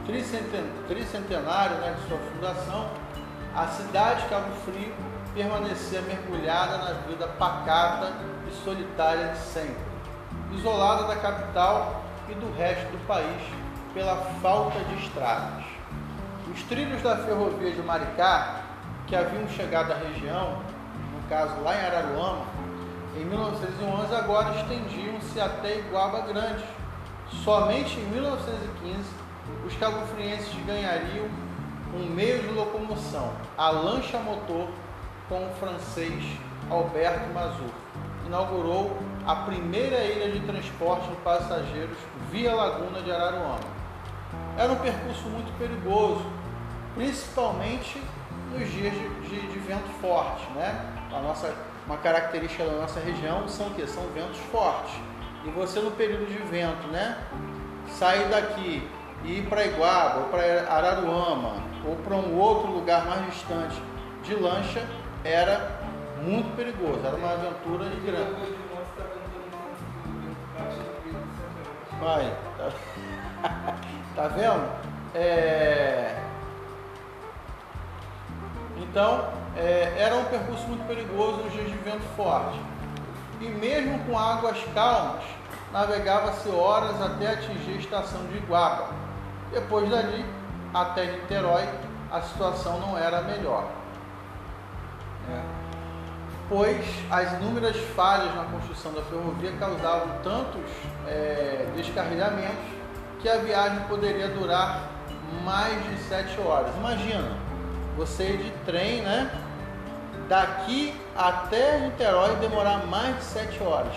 [0.06, 2.90] tricentenário né, de sua fundação,
[3.56, 4.94] a cidade de Cabo Frio
[5.34, 8.12] permanecia mergulhada na vida pacata
[8.48, 9.76] e solitária de sempre,
[10.52, 13.42] isolada da capital e do resto do país
[13.94, 15.64] pela falta de estradas.
[16.52, 18.62] Os trilhos da ferrovia de Maricá,
[19.08, 20.60] que haviam chegado à região,
[21.14, 22.46] no caso lá em Araruama,
[23.16, 26.64] em 1911 agora estendiam-se até Iguaba Grande.
[27.44, 29.23] Somente em 1915
[29.66, 31.26] os cabofrienses ganhariam
[31.94, 34.68] um meio de locomoção, a lancha motor
[35.30, 36.24] com o francês
[36.70, 37.70] Alberto Mazur.
[38.26, 41.98] Inaugurou a primeira ilha de transporte de passageiros
[42.32, 43.60] via Laguna de Araruama.
[44.58, 46.26] Era um percurso muito perigoso,
[46.96, 48.02] principalmente
[48.52, 50.94] nos dias de, de, de vento forte, né?
[51.12, 51.54] A nossa,
[51.86, 54.94] uma característica da nossa região são que são ventos fortes.
[55.46, 57.18] E você no período de vento, né?
[57.90, 58.90] Sair daqui
[59.24, 61.56] e ir para Iguaba ou para Araruama
[61.86, 63.82] ou para um outro lugar mais distante
[64.24, 64.86] de lancha
[65.24, 65.80] era
[66.22, 68.64] muito perigoso, era uma aventura grande.
[72.00, 72.70] Vai, tá,
[74.16, 74.70] tá vendo?
[75.16, 76.20] É...
[78.78, 82.60] Então, é, era um percurso muito perigoso nos dias de vento forte.
[83.40, 85.24] E mesmo com águas calmas,
[85.72, 88.90] navegava-se horas até atingir a estação de Iguaba.
[89.54, 90.26] Depois dali,
[90.74, 91.70] até Niterói,
[92.12, 93.68] a situação não era melhor.
[95.32, 95.42] É.
[96.50, 100.62] Pois as inúmeras falhas na construção da ferrovia causavam tantos
[101.08, 102.66] é, descarrilhamentos
[103.22, 104.90] que a viagem poderia durar
[105.44, 106.76] mais de sete horas.
[106.76, 107.38] Imagina,
[107.96, 109.32] você ir de trem, né?
[110.28, 113.96] Daqui até Niterói demorar mais de sete horas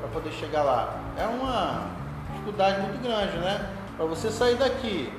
[0.00, 0.94] para poder chegar lá.
[1.16, 1.86] É uma
[2.32, 3.68] dificuldade muito grande, né?
[4.02, 5.12] Para você sair daqui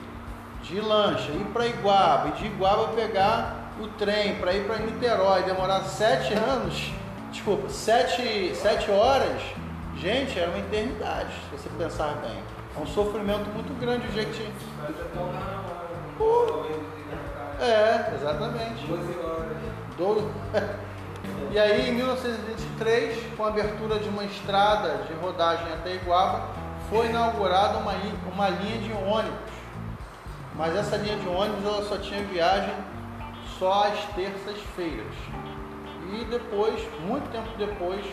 [0.62, 5.44] de lancha, ir para Iguaba, e de Iguaba pegar o trem para ir para Niterói,
[5.44, 6.92] demorar sete anos,
[7.32, 9.42] desculpa, sete, sete horas,
[9.96, 12.38] gente, era uma eternidade, se você pensar bem.
[12.76, 14.52] É um sofrimento muito grande o jeito que.
[17.64, 18.86] É, exatamente.
[18.86, 19.58] 12 horas.
[19.98, 20.28] 12...
[21.54, 26.63] e aí, em 1923, com a abertura de uma estrada de rodagem até Iguaba,
[26.94, 27.94] foi inaugurada uma,
[28.32, 29.52] uma linha de ônibus.
[30.56, 32.76] Mas essa linha de ônibus ela só tinha viagem
[33.58, 35.16] só às terças-feiras.
[36.12, 38.06] E depois, muito tempo depois,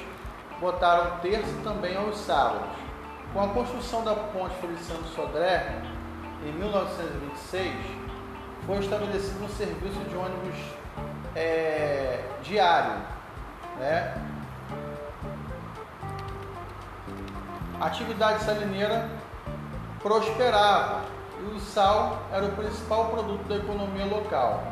[0.58, 2.70] botaram terça também aos sábados.
[3.34, 5.82] Com a construção da ponte Feliciano Sodré,
[6.46, 7.74] em 1926,
[8.66, 10.56] foi estabelecido um serviço de ônibus
[11.36, 12.94] é, diário.
[13.78, 14.29] Né?
[17.80, 19.08] A atividade salineira
[20.02, 21.00] prosperava
[21.40, 24.62] e o sal era o principal produto da economia local.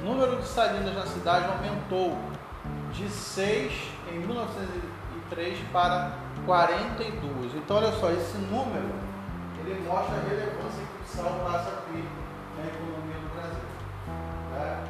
[0.00, 2.16] O número de salinas na cidade aumentou
[2.92, 3.72] de 6
[4.10, 6.12] em 1903 para
[6.46, 7.54] 42.
[7.54, 8.94] Então, olha só, esse número
[9.60, 12.08] ele mostra a relevância que o sal passa a ter
[12.56, 13.68] na economia do Brasil.
[14.52, 14.84] Né?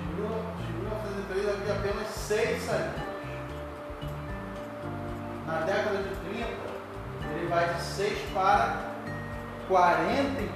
[0.00, 3.08] De, 1903 havia apenas 6 salinas.
[5.46, 6.67] Na década de 30,
[7.34, 8.76] ele vai de 6 para
[9.68, 10.48] 42.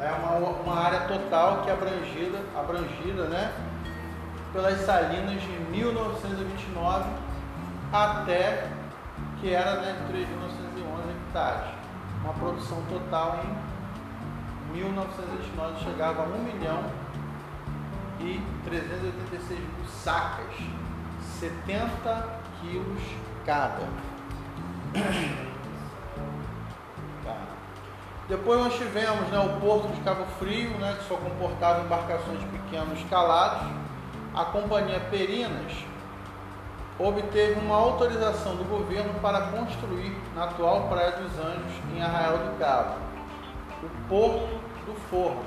[0.00, 3.52] É uma, uma área total que é abrangida, abrangida né,
[4.52, 7.10] pelas salinas de 1929
[7.92, 8.68] até
[9.40, 10.26] que era né, de 3.911
[11.26, 11.74] hectares.
[12.22, 16.84] Uma produção total em 1929 chegava a 1 milhão
[18.20, 20.54] e 386 mil sacas,
[21.40, 23.02] 70 quilos
[23.44, 24.11] cada.
[28.28, 32.46] Depois nós tivemos né, o porto de Cabo Frio, né, que só comportava embarcações de
[32.46, 33.68] pequenos calados.
[34.34, 35.72] A companhia Perinas
[36.98, 42.58] obteve uma autorização do governo para construir na atual Praia dos Anjos, em Arraial do
[42.58, 42.94] Cabo,
[43.82, 44.48] o Porto
[44.86, 45.44] do Forno,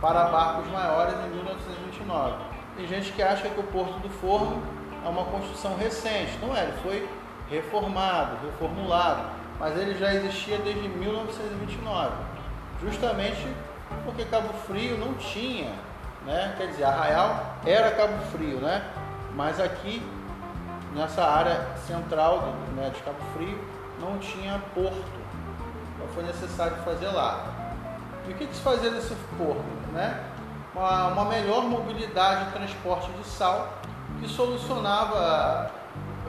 [0.00, 2.34] para barcos maiores em 1929.
[2.76, 4.62] Tem gente que acha que o Porto do Forno
[5.04, 6.38] é uma construção recente.
[6.40, 7.08] Não é, ele foi
[7.50, 12.12] reformado, reformulado mas ele já existia desde 1929,
[12.82, 13.46] justamente
[14.06, 15.70] porque Cabo Frio não tinha,
[16.24, 16.54] né?
[16.56, 18.82] quer dizer, Arraial era Cabo Frio, né?
[19.34, 20.02] Mas aqui,
[20.94, 23.62] nessa área central do, né, de Cabo Frio,
[24.00, 25.20] não tinha porto.
[25.94, 27.44] Então foi necessário fazer lá.
[28.26, 29.62] E o que, que se fazia nesse porto?
[29.92, 30.24] Né?
[30.74, 33.68] Uma, uma melhor mobilidade e transporte de sal
[34.20, 35.70] que solucionava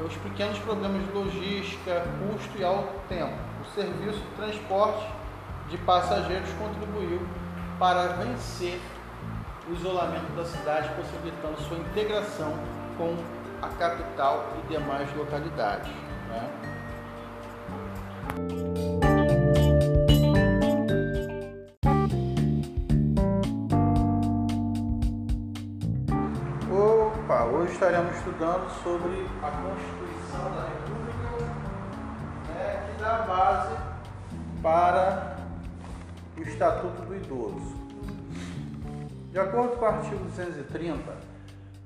[0.06, 3.34] os pequenos problemas de logística, custo e alto tempo.
[3.62, 5.06] O serviço de transporte
[5.70, 7.22] de passageiros contribuiu
[7.80, 8.80] para vencer
[9.70, 12.54] o isolamento da cidade, possibilitando sua integração
[12.98, 13.16] com
[13.62, 15.92] a capital e demais localidades.
[16.30, 16.50] Né?
[27.82, 31.46] Estaremos estudando sobre a Constituição da República,
[32.54, 33.76] né, que dá base
[34.62, 35.38] para
[36.38, 37.76] o Estatuto do Idoso.
[39.32, 41.12] De acordo com o artigo 230,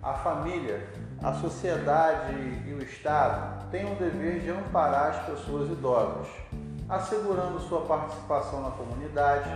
[0.03, 0.85] a família,
[1.23, 2.35] a sociedade
[2.67, 6.27] e o Estado têm o dever de amparar as pessoas idosas,
[6.89, 9.49] assegurando sua participação na comunidade,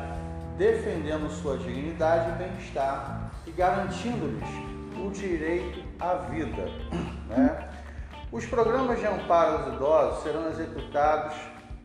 [0.57, 4.47] defendendo sua dignidade e bem-estar e garantindo-lhes
[5.05, 6.65] o direito à vida.
[7.27, 7.69] Né?
[8.31, 11.35] Os programas de amparo aos idosos serão executados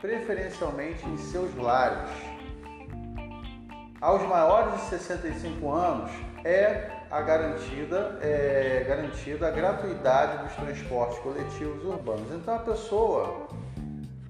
[0.01, 2.11] preferencialmente em seus lares
[4.05, 6.11] aos maiores de 65 anos
[6.45, 12.31] é a garantida, é garantida a gratuidade dos transportes coletivos urbanos.
[12.33, 13.49] Então a pessoa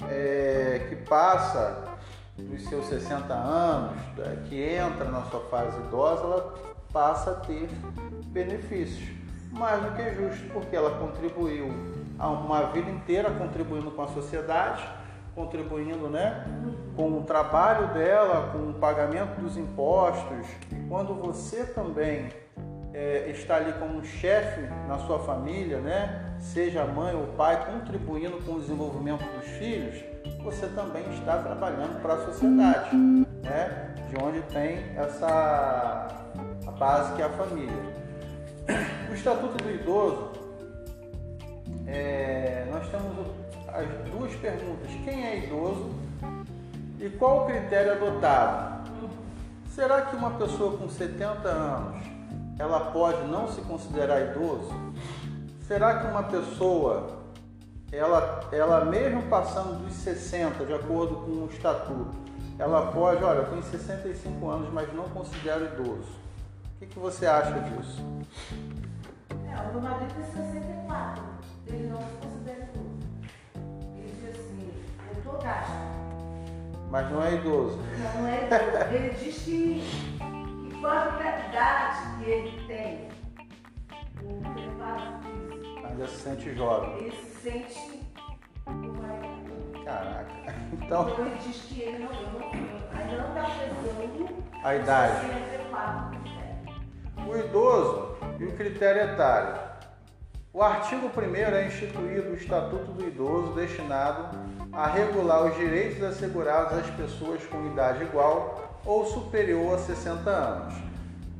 [0.08, 1.88] é, que passa
[2.38, 3.96] dos seus 60 anos,
[4.48, 6.54] que entra na sua fase idosa, ela
[6.92, 7.68] passa a ter
[8.26, 9.13] benefícios.
[9.56, 11.68] Mais do que justo, porque ela contribuiu
[12.18, 14.82] a uma vida inteira contribuindo com a sociedade
[15.34, 16.44] contribuindo né,
[16.96, 20.46] com o trabalho dela, com o pagamento dos impostos.
[20.70, 22.28] E quando você também
[22.92, 28.52] é, está ali como chefe na sua família, né, seja mãe ou pai, contribuindo com
[28.52, 30.02] o desenvolvimento dos filhos,
[30.42, 36.06] você também está trabalhando para a sociedade, né, de onde tem essa
[36.78, 38.03] base que é a família.
[39.10, 40.32] O Estatuto do Idoso,
[41.86, 43.26] é, nós temos
[43.68, 45.90] as duas perguntas: quem é idoso
[46.98, 48.74] e qual o critério adotado?
[49.74, 52.06] Será que uma pessoa com 70 anos
[52.58, 54.72] ela pode não se considerar idoso?
[55.66, 57.24] Será que uma pessoa
[57.92, 62.14] ela, ela mesmo passando dos 60, de acordo com o estatuto,
[62.58, 66.23] ela pode, olha, eu tenho 65 anos, mas não considero idoso.
[66.74, 68.04] O que, que você acha disso?
[69.30, 71.24] É, o meu marido tem 64,
[71.68, 72.68] ele não se considera
[76.94, 77.76] Mas não é idoso.
[77.76, 78.94] Não, não é idoso.
[78.94, 83.08] Ele diz que, que quanto a idade que ele tem,
[84.22, 85.86] o preparo físico.
[85.88, 86.96] Ainda se sente jovem.
[86.98, 88.00] Ele se sente.
[89.84, 90.34] Caraca.
[90.74, 91.08] Então.
[91.08, 95.26] então ele diz que ele não, não, ainda não está pesando a idade.
[97.34, 99.58] O idoso e o critério etário.
[100.52, 104.38] O artigo 1 é instituído o Estatuto do Idoso destinado
[104.72, 110.74] a regular os direitos assegurados às pessoas com idade igual ou superior a 60 anos.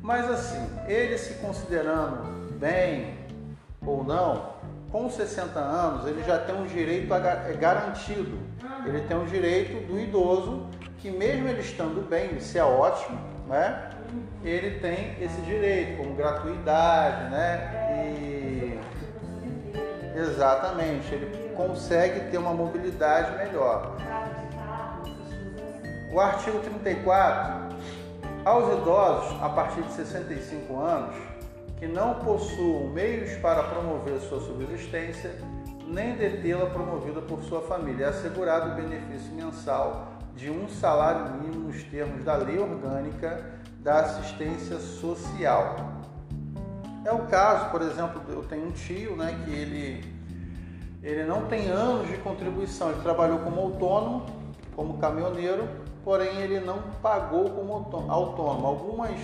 [0.01, 3.17] Mas assim, ele se considerando bem
[3.81, 4.49] ou não,
[4.91, 8.37] com 60 anos ele já tem um direito é garantido.
[8.85, 10.67] Ele tem um direito do idoso
[10.97, 13.17] que mesmo ele estando bem, isso é ótimo,
[13.47, 13.94] né?
[14.45, 18.13] Ele tem esse direito como gratuidade, né?
[18.13, 18.79] E
[20.15, 23.97] exatamente, ele consegue ter uma mobilidade melhor.
[26.13, 27.75] O artigo 34,
[28.45, 31.15] aos idosos a partir de 65 anos
[31.77, 35.31] que não possuam meios para promover sua subsistência,
[35.87, 41.67] nem detê-la promovida por sua família, é assegurado o benefício mensal de um salário mínimo
[41.67, 43.55] nos termos da Lei Orgânica
[43.85, 45.75] da Assistência Social.
[47.05, 50.15] É o caso, por exemplo, eu tenho um tio, né, que ele
[51.03, 54.25] ele não tem anos de contribuição, ele trabalhou como autônomo,
[54.75, 55.69] como caminhoneiro,
[56.03, 57.73] porém ele não pagou como
[58.09, 58.65] autônomo.
[58.65, 59.19] Algumas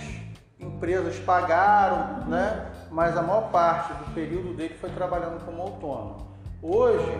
[0.60, 2.70] empresas pagaram, né?
[2.88, 6.28] mas a maior parte do período dele foi trabalhando como autônomo.
[6.62, 7.18] Hoje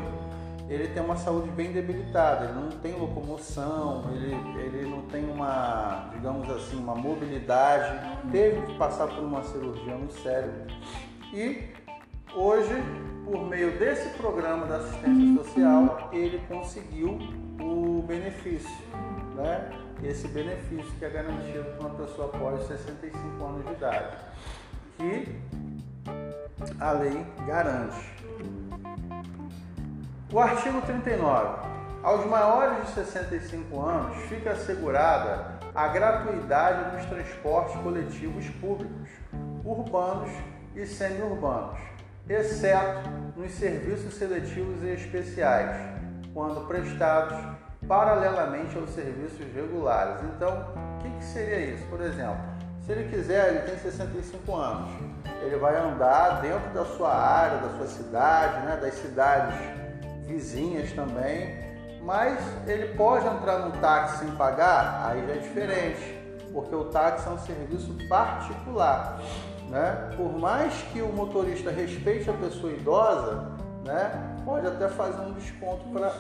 [0.69, 6.11] ele tem uma saúde bem debilitada, ele não tem locomoção, ele, ele não tem uma,
[6.13, 10.67] digamos assim, uma mobilidade, teve que passar por uma cirurgia no cérebro
[11.33, 11.73] e
[12.35, 12.75] hoje
[13.25, 17.19] por meio desse programa da assistência social, ele conseguiu
[17.61, 18.71] o benefício,
[19.37, 19.71] né?
[20.03, 24.17] Esse benefício que é garantido para uma pessoa após 65 anos de idade.
[24.99, 25.41] Que
[26.81, 28.13] a lei garante.
[30.33, 31.69] O artigo 39.
[32.03, 39.11] Aos maiores de 65 anos fica assegurada a gratuidade dos transportes coletivos públicos,
[39.63, 40.31] urbanos
[40.75, 41.79] e semiurbanos,
[42.27, 45.77] exceto nos serviços seletivos e especiais,
[46.33, 47.37] quando prestados
[47.87, 50.25] paralelamente aos serviços regulares.
[50.35, 50.67] Então,
[50.97, 51.85] o que, que seria isso?
[51.89, 52.41] Por exemplo,
[52.87, 54.89] se ele quiser, ele tem 65 anos,
[55.43, 59.82] ele vai andar dentro da sua área, da sua cidade, né, das cidades
[60.27, 66.19] vizinhas também, mas ele pode entrar num táxi sem pagar, aí já é diferente,
[66.53, 69.21] porque o táxi é um serviço particular.
[69.69, 70.11] Né?
[70.17, 73.53] Por mais que o motorista respeite a pessoa idosa,
[73.85, 76.13] né, pode até fazer um desconto para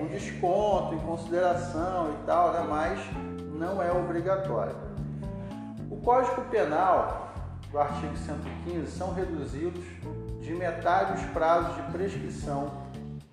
[0.00, 2.98] um desconto em consideração e tal, né, mas
[3.58, 4.74] não é obrigatório.
[5.90, 7.32] O Código Penal
[7.70, 9.84] do artigo 115 são reduzidos
[10.40, 12.87] de metade os prazos de prescrição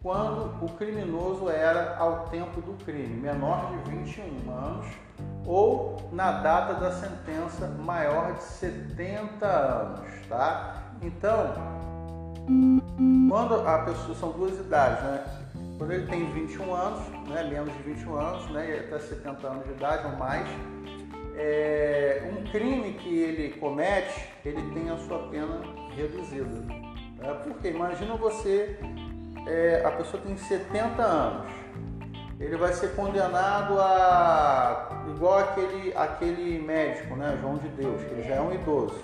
[0.05, 4.85] quando o criminoso era ao tempo do crime, menor de 21 anos,
[5.47, 10.93] ou na data da sentença maior de 70 anos, tá?
[11.01, 11.55] Então,
[13.27, 15.25] quando a pessoa são duas idades, né?
[15.79, 19.71] Quando ele tem 21 anos, né, menos de 21 anos, né, até 70 anos de
[19.71, 20.47] idade ou mais,
[21.35, 25.61] é, um crime que ele comete, ele tem a sua pena
[25.95, 26.45] reduzida.
[26.45, 27.33] Né?
[27.43, 28.79] Porque imagina você
[29.47, 31.51] é, a pessoa tem 70 anos,
[32.39, 38.23] ele vai ser condenado a igual aquele, aquele médico, né, João de Deus, que ele
[38.23, 38.99] já é um idoso.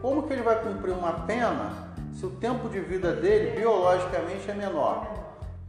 [0.00, 4.54] Como que ele vai cumprir uma pena se o tempo de vida dele biologicamente é
[4.54, 5.06] menor?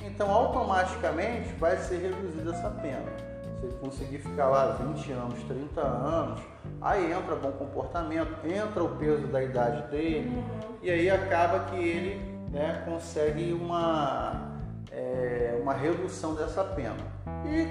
[0.04, 3.12] Então automaticamente vai ser reduzida essa pena.
[3.60, 6.40] Se ele conseguir ficar lá 20 anos, 30 anos,
[6.82, 10.44] aí entra bom comportamento, entra o peso da idade dele,
[10.82, 14.52] e aí acaba que ele né, consegue uma,
[14.92, 16.98] é, uma redução dessa pena.
[17.46, 17.68] E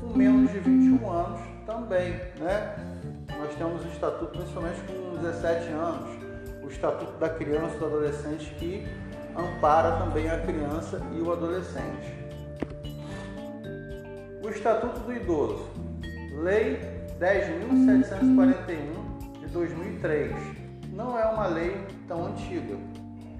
[0.00, 2.12] com menos de 21 anos também.
[2.38, 2.76] Né?
[3.38, 6.10] Nós temos o estatuto, principalmente com 17 anos,
[6.62, 8.86] o estatuto da criança e do adolescente que
[9.36, 12.20] ampara também a criança e o adolescente.
[14.42, 15.68] O Estatuto do Idoso,
[16.42, 16.80] Lei
[17.20, 20.32] 10.741 de 2003,
[20.92, 21.76] não é uma lei
[22.08, 22.76] tão antiga,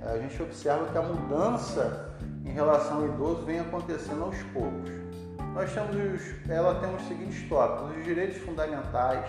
[0.04, 4.90] a gente observa que a mudança em relação ao idoso vem acontecendo aos poucos.
[5.54, 9.28] Nós temos, ela tem os seguintes tópicos: os direitos fundamentais,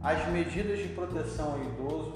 [0.00, 2.14] as medidas de proteção ao idoso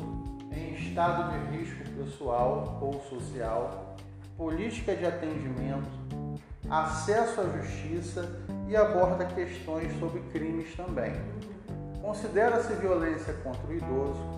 [0.52, 3.96] em estado de risco pessoal ou social,
[4.36, 5.88] política de atendimento,
[6.68, 11.12] acesso à justiça e aborda questões sobre crimes também.
[12.00, 14.36] Considera-se violência contra o idoso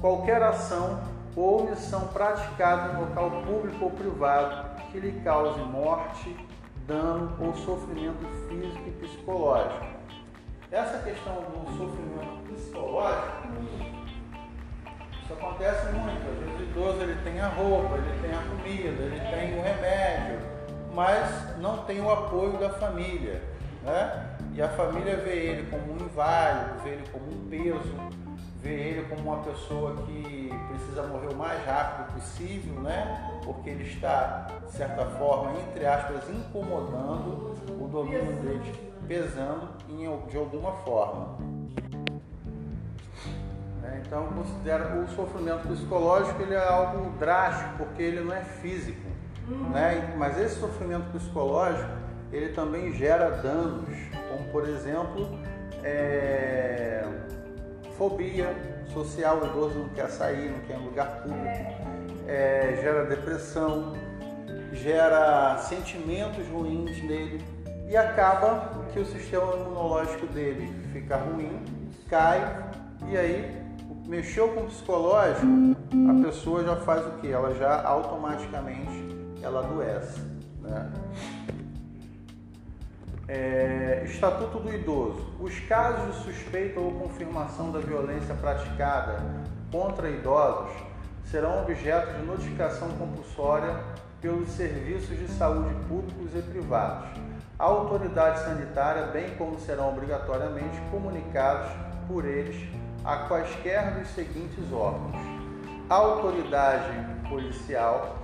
[0.00, 1.00] qualquer ação
[1.36, 6.36] ou omissão praticada em local público ou privado que lhe cause morte,
[6.86, 9.86] dano ou sofrimento físico e psicológico.
[10.70, 13.48] Essa questão do sofrimento psicológico,
[15.22, 16.30] isso acontece muito.
[16.30, 19.62] Às vezes o idoso ele tem a roupa, ele tem a comida, ele tem o
[19.62, 20.40] remédio,
[20.94, 23.42] mas não tem o apoio da família.
[23.82, 24.36] Né?
[24.54, 27.94] E a família vê ele como um inválido, vê ele como um peso,
[28.62, 33.40] vê ele como uma pessoa que precisa morrer o mais rápido possível, né?
[33.44, 38.72] Porque ele está, de certa forma, entre aspas, incomodando o domínio dele,
[39.08, 39.68] pesando
[40.28, 41.36] de alguma forma.
[43.82, 44.02] Né?
[44.06, 49.08] Então, considera o sofrimento psicológico ele é algo drástico, porque ele não é físico,
[49.72, 50.14] né?
[50.16, 51.90] Mas esse sofrimento psicológico
[52.30, 53.90] ele também gera danos,
[54.30, 55.36] como por exemplo,
[55.82, 57.04] é
[58.02, 58.52] fobia
[58.92, 61.46] social, o idoso não quer sair, não quer em lugar público,
[62.26, 63.92] é, gera depressão,
[64.72, 67.40] gera sentimentos ruins nele
[67.88, 71.62] e acaba que o sistema imunológico dele fica ruim,
[72.08, 72.40] cai
[73.08, 73.62] e aí
[74.08, 75.46] mexeu com o psicológico,
[76.10, 77.30] a pessoa já faz o que?
[77.30, 80.20] Ela já automaticamente ela adoece.
[80.60, 80.90] Né?
[83.34, 85.26] É, Estatuto do Idoso.
[85.40, 89.22] Os casos de suspeita ou confirmação da violência praticada
[89.70, 90.76] contra idosos
[91.24, 93.74] serão objeto de notificação compulsória
[94.20, 97.08] pelos serviços de saúde públicos e privados.
[97.58, 101.70] A autoridade sanitária, bem como serão obrigatoriamente comunicados
[102.06, 102.68] por eles
[103.02, 105.16] a quaisquer dos seguintes órgãos:
[105.88, 106.92] autoridade
[107.30, 108.14] policial,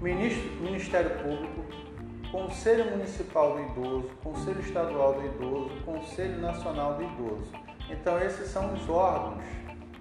[0.00, 1.85] Ministério Público,
[2.36, 7.50] Conselho Municipal do Idoso, Conselho Estadual do Idoso, Conselho Nacional do Idoso.
[7.88, 9.42] Então esses são os órgãos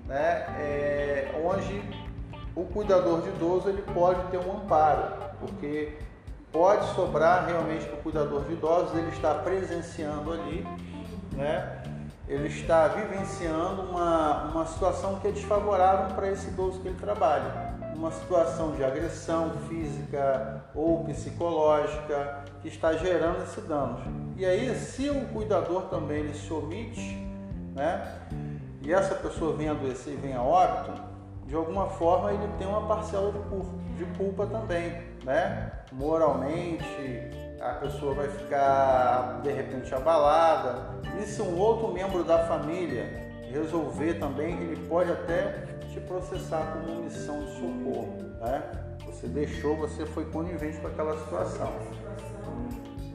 [0.05, 1.81] né, é, onde
[2.53, 5.97] o cuidador de idoso ele pode ter um amparo, porque
[6.51, 10.67] pode sobrar realmente para o cuidador de idosos, ele está presenciando ali,
[11.31, 11.83] né?
[12.27, 17.74] ele está vivenciando uma, uma situação que é desfavorável para esse idoso que ele trabalha.
[17.95, 23.99] Uma situação de agressão física ou psicológica que está gerando esse dano.
[24.35, 27.17] E aí, se o cuidador também ele se omite,
[27.73, 28.19] né?
[28.81, 30.91] E essa pessoa vem adoecer e vem a óbito,
[31.47, 35.71] de alguma forma ele tem uma parcela de culpa, de culpa também, né?
[35.93, 36.85] Moralmente,
[37.61, 40.95] a pessoa vai ficar de repente abalada.
[41.19, 46.99] E se um outro membro da família resolver também, ele pode até te processar como
[46.99, 48.63] omissão de socorro, né?
[49.05, 51.71] Você deixou, você foi conivente com aquela situação.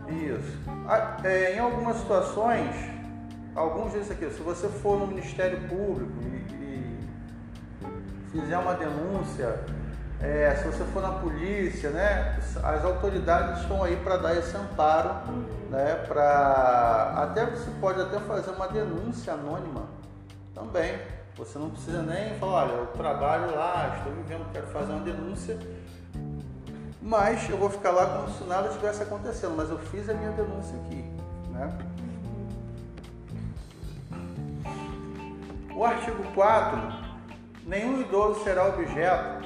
[0.08, 0.58] Isso.
[0.88, 2.74] Ah, é, em algumas situações,
[3.54, 6.12] alguns dizem aqui, se você for no Ministério Público
[8.32, 9.60] fizer uma denúncia,
[10.20, 15.14] é, se você for na polícia, né, as autoridades estão aí para dar esse amparo,
[15.68, 19.86] né, para até você pode até fazer uma denúncia anônima
[20.54, 20.98] também.
[21.40, 25.58] Você não precisa nem falar, olha, eu trabalho lá, estou vivendo, quero fazer uma denúncia,
[27.00, 30.32] mas eu vou ficar lá como se nada estivesse acontecendo, mas eu fiz a minha
[30.32, 31.02] denúncia aqui,
[31.50, 31.78] né?
[35.74, 37.00] O artigo 4
[37.66, 39.42] Nenhum idoso será objeto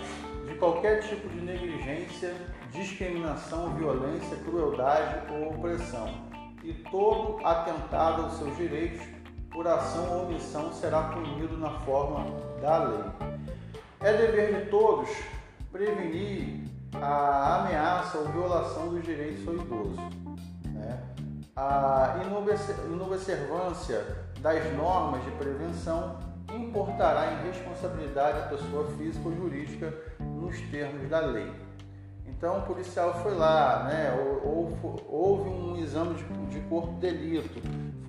[0.49, 2.35] de qualquer tipo de negligência,
[2.73, 6.13] discriminação, violência, crueldade ou opressão,
[6.65, 9.01] e todo atentado aos seus direitos,
[9.55, 12.27] por ação ou omissão, será punido na forma
[12.61, 13.05] da lei.
[14.01, 15.09] É dever de todos
[15.71, 16.65] prevenir
[17.01, 19.97] a ameaça ou violação dos direitos do idoso.
[20.67, 21.01] Né?
[21.55, 22.17] A
[22.91, 24.05] inobservância
[24.41, 26.19] das normas de prevenção
[26.53, 31.51] importará em responsabilidade a pessoa física ou jurídica nos termos da lei.
[32.27, 34.13] Então o policial foi lá, né,
[35.09, 36.15] houve um exame
[36.51, 37.61] de, corpo de delito,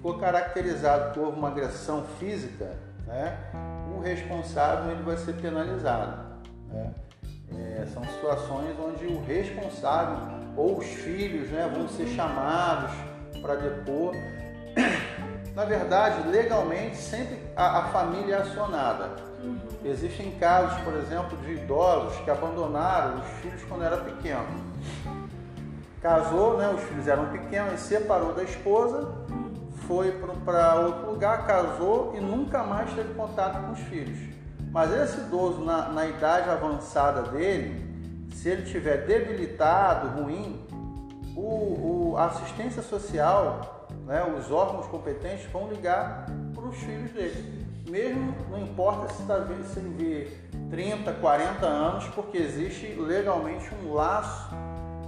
[0.05, 2.69] ficou caracterizado houve uma agressão física,
[3.07, 3.35] né,
[3.91, 6.23] o responsável ele vai ser penalizado.
[6.69, 6.93] Né?
[7.51, 10.17] É, são situações onde o responsável
[10.55, 12.91] ou os filhos né, vão ser chamados
[13.41, 14.13] para depor
[15.55, 19.15] na verdade, legalmente, sempre a, a família é acionada.
[19.41, 19.57] Uhum.
[19.85, 24.45] Existem casos, por exemplo, de idosos que abandonaram os filhos quando era pequeno.
[26.01, 29.24] Casou, né, os filhos eram pequenos e separou da esposa,
[29.87, 30.11] foi
[30.43, 34.19] para outro lugar, casou e nunca mais teve contato com os filhos.
[34.71, 40.59] Mas esse idoso, na, na idade avançada dele, se ele tiver debilitado, ruim,
[41.35, 43.75] o, o, a assistência social
[44.05, 47.65] né, os órgãos competentes vão ligar para os filhos dele.
[47.89, 54.49] Mesmo, não importa se está sem ver 30, 40 anos, porque existe legalmente um laço,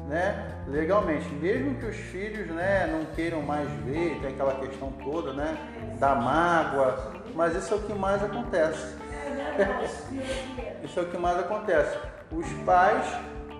[0.07, 1.29] né, legalmente.
[1.29, 5.57] Mesmo que os filhos né, não queiram mais ver, tem aquela questão toda né,
[5.99, 8.95] da mágoa, mas isso é o que mais acontece.
[10.83, 11.97] isso é o que mais acontece.
[12.31, 13.05] Os pais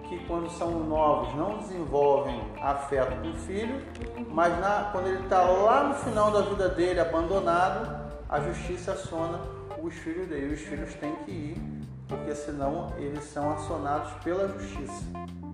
[0.08, 3.82] que quando são novos não desenvolvem afeto com o filho,
[4.30, 9.40] mas na, quando ele está lá no final da vida dele, abandonado, a justiça aciona
[9.82, 10.54] os filhos dele.
[10.54, 11.77] Os filhos têm que ir,
[12.08, 15.04] porque senão eles são acionados pela justiça.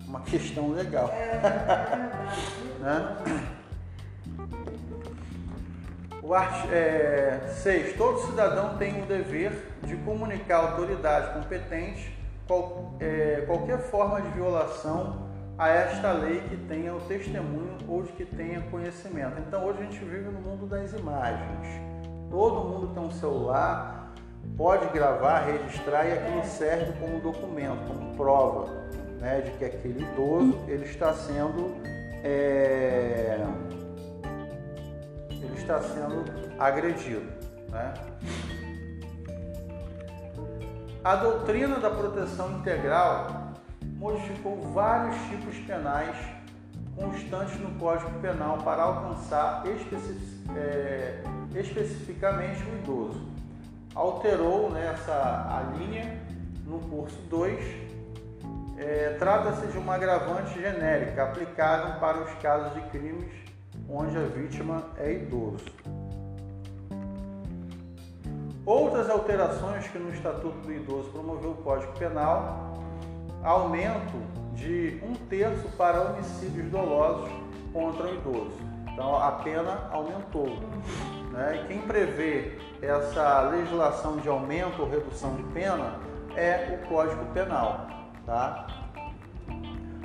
[0.08, 1.10] Uma questão legal.
[2.80, 3.18] né?
[6.22, 6.70] O art...
[6.72, 7.40] é...
[7.56, 14.22] Seis, todo cidadão tem o dever de comunicar à autoridade competente qual, é, qualquer forma
[14.22, 19.40] de violação a esta lei que tenha o testemunho ou de que tenha conhecimento.
[19.40, 21.68] Então hoje a gente vive no mundo das imagens.
[22.30, 24.03] Todo mundo tem um celular,
[24.58, 28.84] pode gravar, registrar e aquilo serve como documento, como prova
[29.20, 31.76] né, de que aquele idoso ele está sendo
[32.24, 33.40] é,
[35.32, 36.24] ele está sendo
[36.60, 37.26] agredido.
[37.70, 37.94] Né?
[41.04, 43.54] A doutrina da proteção integral
[43.98, 46.16] modificou vários tipos penais
[46.96, 49.64] constantes no Código Penal para alcançar
[50.56, 51.24] é,
[51.56, 53.33] especificamente o idoso.
[53.96, 56.22] Alterou nessa né, a linha
[56.66, 57.84] no curso 2.
[58.78, 63.32] É, Trata-se de uma agravante genérica aplicável para os casos de crimes
[63.88, 65.66] onde a vítima é idoso.
[68.66, 72.74] Outras alterações que no Estatuto do Idoso promoveu o Código Penal,
[73.44, 74.18] aumento
[74.56, 77.30] de um terço para homicídios dolosos
[77.74, 78.58] contra o idoso.
[78.92, 80.48] Então a pena aumentou.
[81.34, 81.62] Né?
[81.64, 85.96] E quem prevê essa legislação de aumento ou redução de pena
[86.36, 87.88] é o Código Penal,
[88.26, 88.68] tá?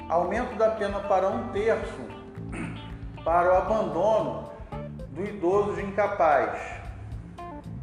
[0.08, 2.08] Aumento da pena para um terço
[3.22, 4.50] para o abandono
[5.10, 6.58] do idoso incapaz.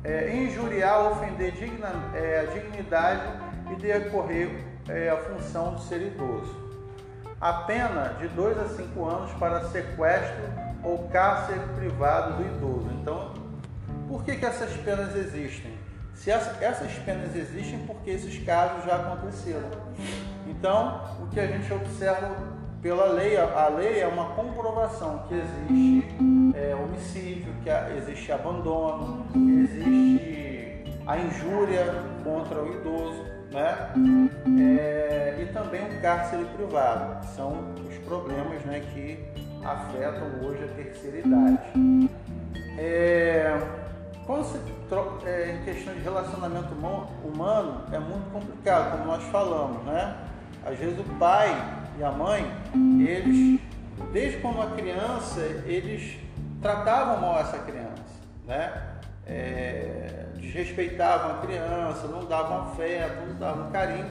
[0.03, 3.27] É, injuriar ou ofender digna, é, a dignidade
[3.71, 6.55] e decorrer é, a função de ser idoso.
[7.39, 12.89] A pena de 2 a 5 anos para sequestro ou cárcere privado do idoso.
[13.01, 13.33] Então,
[14.07, 15.73] por que, que essas penas existem?
[16.13, 19.69] Se essa, essas penas existem, porque esses casos já aconteceram.
[20.47, 22.31] Então, o que a gente observa
[22.81, 26.15] pela lei, a lei é uma comprovação que existe
[26.55, 31.83] é, homicídio, que existe abandono, existe a injúria
[32.23, 33.23] contra o idoso,
[33.55, 33.91] né?
[34.59, 39.17] É, e também o cárcere privado, são os problemas né, que
[39.63, 41.59] afetam hoje a terceira idade.
[42.77, 43.57] É,
[44.25, 44.59] quando se
[45.25, 46.73] é, em questão de relacionamento
[47.23, 50.15] humano, é muito complicado, como nós falamos, né?
[50.65, 51.49] Às vezes o pai
[51.97, 52.45] e a mãe,
[52.99, 53.61] eles,
[54.11, 56.17] desde quando a criança, eles
[56.61, 58.03] tratavam mal essa criança,
[58.45, 58.73] né?
[59.27, 64.09] É, desrespeitavam a criança, não davam afeto, não davam carinho.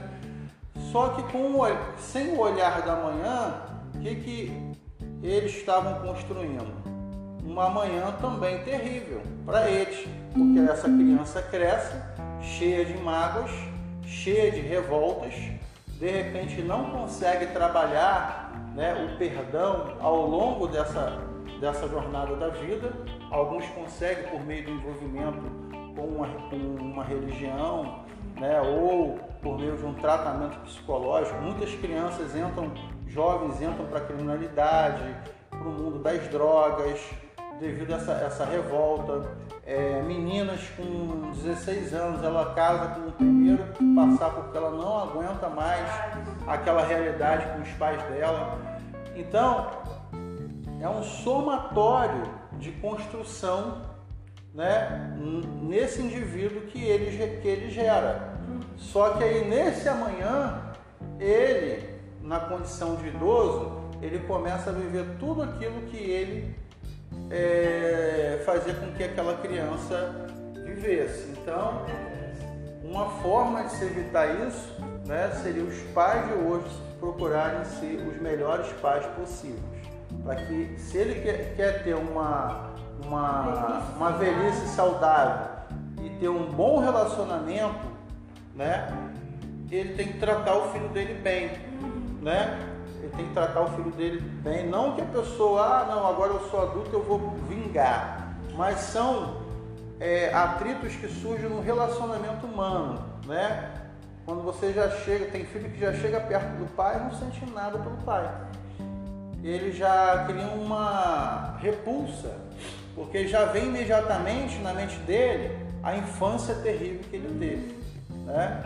[0.90, 1.60] Só que com
[1.98, 3.54] sem o olhar da manhã,
[3.94, 4.74] o que, que
[5.22, 6.84] eles estavam construindo?
[7.44, 11.94] Uma manhã também terrível para eles, porque essa criança cresce
[12.40, 13.50] cheia de mágoas,
[14.04, 15.34] cheia de revoltas,
[15.98, 21.18] de repente não consegue trabalhar né, o perdão ao longo dessa,
[21.60, 22.92] dessa jornada da vida.
[23.30, 28.04] Alguns conseguem por meio do envolvimento com uma, com uma religião,
[28.36, 31.40] né, ou por meio de um tratamento psicológico.
[31.40, 32.72] Muitas crianças entram,
[33.06, 35.16] jovens entram para a criminalidade,
[35.50, 37.00] para o mundo das drogas,
[37.60, 39.22] devido a essa, essa revolta.
[39.66, 43.64] É, meninas com 16 anos, ela casa com o primeiro
[43.94, 45.88] passar porque ela não aguenta mais
[46.46, 48.58] aquela realidade com os pais dela.
[49.16, 49.70] Então,
[50.80, 52.24] é um somatório
[52.58, 53.93] de construção
[54.54, 55.12] né,
[55.62, 58.34] nesse indivíduo que ele, que ele gera.
[58.76, 60.62] Só que aí nesse amanhã,
[61.18, 61.88] ele,
[62.22, 66.54] na condição de idoso, ele começa a viver tudo aquilo que ele
[67.30, 70.26] é, fazer com que aquela criança
[70.64, 71.30] vivesse.
[71.30, 71.84] Então,
[72.82, 74.76] uma forma de se evitar isso
[75.06, 76.66] né, seria os pais de hoje
[77.00, 79.62] procurarem ser os melhores pais possíveis.
[80.22, 82.73] Para que, se ele quer, quer ter uma,
[83.06, 85.48] uma, uma velhice saudável
[86.02, 87.86] e ter um bom relacionamento,
[88.54, 88.88] né,
[89.70, 91.50] ele tem que tratar o filho dele bem.
[92.22, 92.70] Né?
[93.04, 94.66] ele tem que tratar o filho dele bem.
[94.66, 98.34] Não que a pessoa, ah, não, agora eu sou adulto, eu vou vingar.
[98.56, 99.42] Mas são
[100.00, 103.70] é, atritos que surgem no relacionamento humano, né?
[104.24, 107.44] Quando você já chega, tem filho que já chega perto do pai e não sente
[107.52, 108.30] nada pelo pai.
[109.42, 112.34] Ele já cria uma repulsa,
[112.94, 117.78] porque já vem imediatamente na mente dele a infância terrível que ele teve,
[118.24, 118.62] né?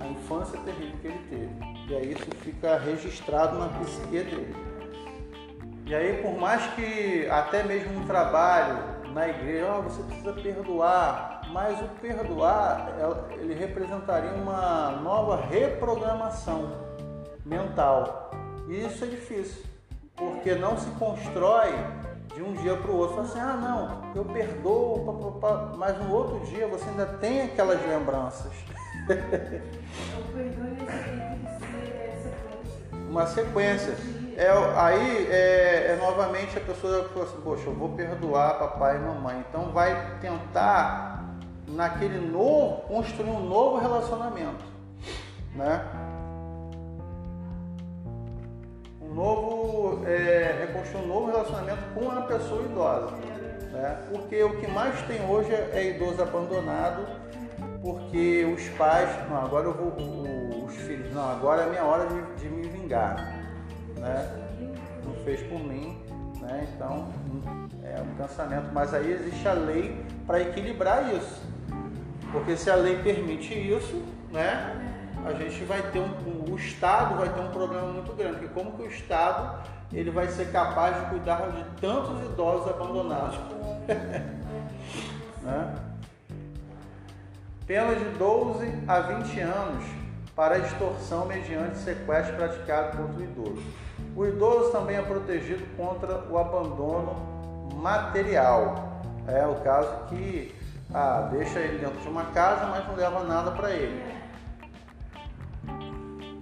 [0.00, 1.70] A infância terrível que ele teve.
[1.88, 4.54] E aí isso fica registrado na psique dele.
[5.86, 8.78] E aí, por mais que até mesmo no trabalho,
[9.12, 12.92] na igreja, oh, você precisa perdoar, mas o perdoar,
[13.32, 16.70] ele representaria uma nova reprogramação
[17.44, 18.30] mental.
[18.68, 19.64] E isso é difícil,
[20.14, 21.74] porque não se constrói
[22.34, 23.16] de um dia para o outro.
[23.16, 25.38] Fala assim, ah não, eu perdoo,
[25.76, 28.52] mas no outro dia você ainda tem aquelas lembranças.
[29.06, 30.70] Perdão
[33.10, 33.94] uma sequência.
[34.36, 39.00] É, aí é, é, novamente a pessoa fala assim, poxa, eu vou perdoar papai e
[39.00, 39.44] mamãe.
[39.48, 41.24] Então vai tentar
[41.66, 44.64] naquele novo, construir um novo relacionamento.
[45.54, 45.84] Né?
[49.20, 53.16] Novo, é, reconstruir um novo relacionamento com a pessoa idosa.
[53.70, 54.00] Né?
[54.10, 57.06] Porque o que mais tem hoje é idoso abandonado,
[57.82, 62.40] porque os pais, não, agora eu vou, os filhos, não, agora é minha hora de,
[62.40, 63.16] de me vingar,
[63.96, 64.28] né?
[65.04, 65.98] Não fez por mim,
[66.40, 66.66] né?
[66.74, 67.08] Então
[67.82, 71.42] é um pensamento, mas aí existe a lei para equilibrar isso,
[72.32, 74.89] porque se a lei permite isso, né?
[75.24, 78.72] A gente vai ter um, o Estado vai ter um problema muito grande, porque como
[78.72, 79.62] que o Estado
[79.92, 83.38] ele vai ser capaz de cuidar de tantos idosos abandonados?
[85.42, 85.74] né?
[87.66, 89.84] Pena de 12 a 20 anos
[90.34, 93.62] para extorsão mediante sequestro praticado contra o idoso.
[94.16, 97.14] O idoso também é protegido contra o abandono
[97.74, 99.02] material.
[99.28, 100.54] É o caso que
[100.92, 104.19] ah, deixa ele dentro de uma casa, mas não leva nada para ele.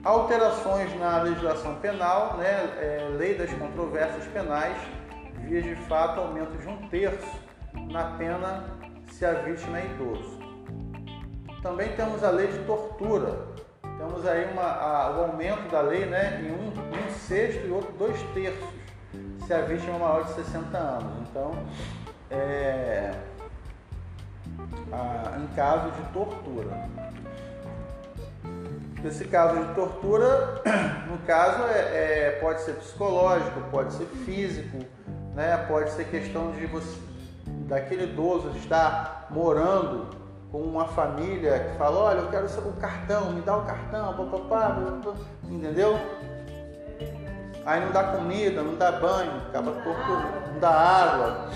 [0.08, 2.48] Alterações na legislação penal, né,
[2.78, 4.74] é, lei das controvérsias penais,
[5.42, 7.38] via de fato aumento de um terço
[7.90, 8.64] na pena
[9.10, 10.38] se a vítima é idoso.
[11.62, 13.48] Também temos a lei de tortura.
[13.82, 17.92] Temos aí uma, a, o aumento da lei né, em um, um sexto e outro
[17.98, 18.68] dois terços,
[19.44, 21.28] se a vítima é maior de 60 anos.
[21.28, 21.52] Então,
[22.30, 23.12] é,
[24.90, 26.88] a, em caso de tortura.
[29.04, 30.60] Esse caso de tortura,
[31.08, 34.78] no caso, é, é, pode ser psicológico, pode ser físico,
[35.34, 35.64] né?
[35.68, 36.98] pode ser questão de você,
[37.68, 40.08] daquele idoso estar morando
[40.50, 44.76] com uma família que fala, olha, eu quero o cartão, me dá o cartão, papapá,
[45.44, 45.98] entendeu?
[47.64, 51.50] Aí não dá comida, não dá banho, acaba torturando, não dá água,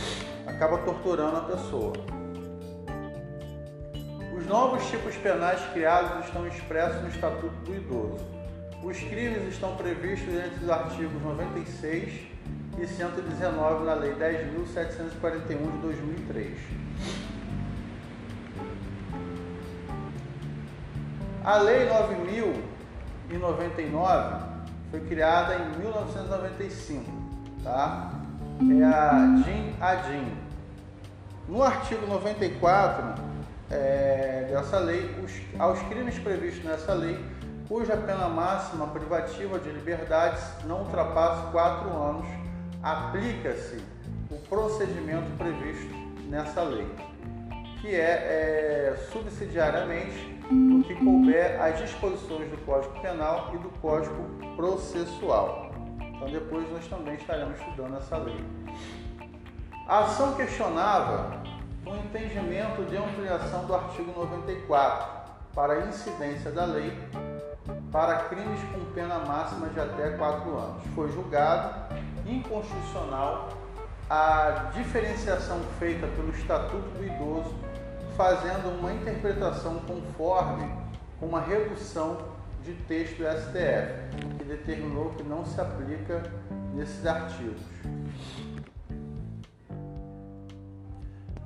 [0.47, 2.22] acaba torturando a pessoa.
[4.53, 8.23] Os novos tipos penais criados estão expressos no Estatuto do Idoso.
[8.83, 12.27] Os crimes estão previstos entre os artigos 96
[12.79, 16.59] e 119 na Lei 10.741 de 2003.
[21.43, 21.89] A Lei
[23.31, 24.43] 9.099
[24.91, 27.11] foi criada em 1995,
[27.65, 28.21] tá?
[28.61, 29.13] É a
[29.47, 30.37] DIN ADIN.
[31.49, 33.32] No artigo 94
[33.73, 37.19] é, dessa lei, os, aos crimes previstos nessa lei,
[37.67, 42.27] cuja pena máxima privativa de liberdades não ultrapasse quatro anos,
[42.83, 43.83] aplica-se
[44.31, 45.95] o procedimento previsto
[46.29, 46.87] nessa lei,
[47.81, 54.29] que é, é subsidiariamente o que couber às disposições do Código Penal e do Código
[54.55, 55.73] Processual.
[55.99, 58.45] Então depois nós também estaremos estudando essa lei.
[59.89, 61.43] A ação questionava
[61.85, 65.23] o entendimento de ampliação do artigo 94
[65.55, 66.93] para incidência da lei
[67.91, 70.83] para crimes com pena máxima de até 4 anos.
[70.95, 71.95] Foi julgado
[72.27, 73.49] inconstitucional
[74.09, 77.55] a diferenciação feita pelo Estatuto do Idoso,
[78.17, 80.71] fazendo uma interpretação conforme
[81.19, 82.19] com uma redução
[82.63, 86.23] de texto do STF, que determinou que não se aplica
[86.75, 87.61] nesses artigos.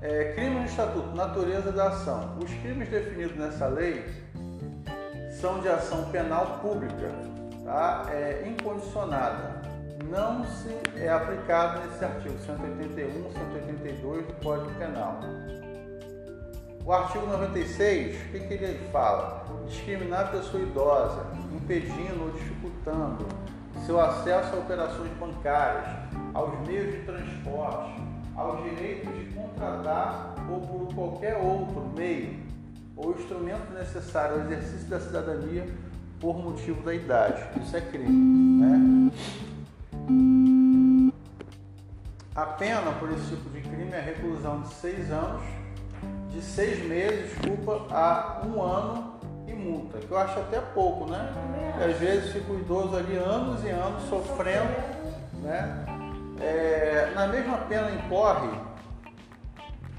[0.02, 2.36] É, crime no Estatuto, natureza da ação.
[2.38, 4.04] Os crimes definidos nessa lei
[5.40, 7.10] são de ação penal pública,
[7.64, 8.06] tá?
[8.10, 9.62] é, incondicionada.
[10.10, 15.18] Não se é aplicado nesse artigo 181, 182 do Código Penal.
[16.84, 19.44] O artigo 96, o que, que ele fala?
[19.66, 23.26] Discriminar a pessoa idosa, impedindo ou dificultando
[23.84, 25.84] seu acesso a operações bancárias,
[26.32, 28.00] aos meios de transporte,
[28.36, 32.36] ao direito de contratar ou por qualquer outro meio
[32.96, 35.66] ou instrumento necessário ao exercício da cidadania
[36.20, 37.42] por motivo da idade.
[37.62, 38.60] Isso é crime.
[38.60, 39.10] Né?
[42.34, 45.42] A pena por esse tipo de crime é reclusão de seis anos,
[46.30, 49.14] de seis meses, desculpa, a um ano
[49.46, 51.32] e multa, que eu acho até pouco, né?
[51.82, 54.68] Às vezes fica o idoso ali anos e anos sofrendo,
[55.42, 55.85] né?
[56.40, 58.50] É, na mesma pena incorre,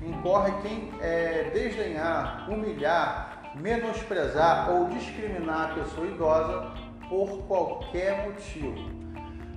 [0.01, 6.71] incorre quem é, desdenhar, humilhar, menosprezar ou discriminar a pessoa idosa
[7.09, 8.75] por qualquer motivo.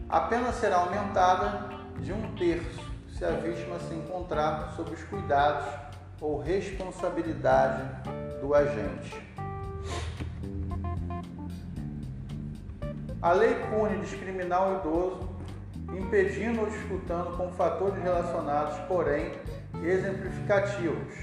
[0.08, 1.68] A pena será aumentada
[1.98, 5.66] de um terço se a vítima se encontrar sob os cuidados
[6.20, 7.82] ou responsabilidade
[8.40, 9.22] do agente.
[13.20, 15.29] A lei pune discriminar o idoso
[15.96, 19.32] impedindo ou disputando com fatores relacionados, porém
[19.82, 21.14] exemplificativos.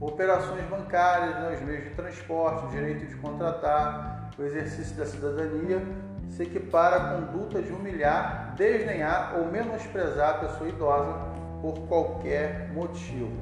[0.00, 5.80] Operações bancárias, né, os meios de transporte, o direito de contratar, o exercício da cidadania,
[6.28, 11.14] se equipara à conduta de humilhar, desdenhar ou menosprezar a pessoa idosa
[11.60, 13.36] por qualquer motivo.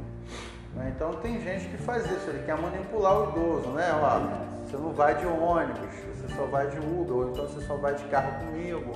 [0.75, 0.93] Né?
[0.95, 3.91] Então tem gente que faz isso, ele quer manipular o idoso, né?
[3.95, 7.77] Ó, você não vai de ônibus, você só vai de Uber, ou então você só
[7.77, 8.93] vai de carro comigo,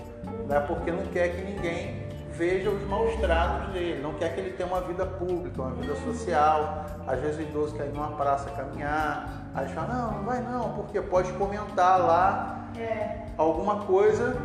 [0.47, 0.61] né?
[0.61, 2.05] porque não quer que ninguém
[2.36, 5.95] veja os maus tratos dele, não quer que ele tenha uma vida pública, uma vida
[5.97, 6.84] social.
[7.07, 10.72] Às vezes o idoso quer ir numa praça caminhar, aí fala, não, não vai não,
[10.74, 13.26] porque pode comentar lá é.
[13.36, 14.36] alguma coisa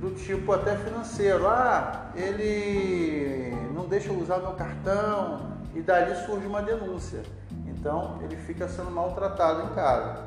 [0.00, 1.46] do tipo até financeiro.
[1.46, 7.22] Ah, ele não deixa eu usar meu cartão e dali surge uma denúncia.
[7.66, 10.24] Então ele fica sendo maltratado em casa.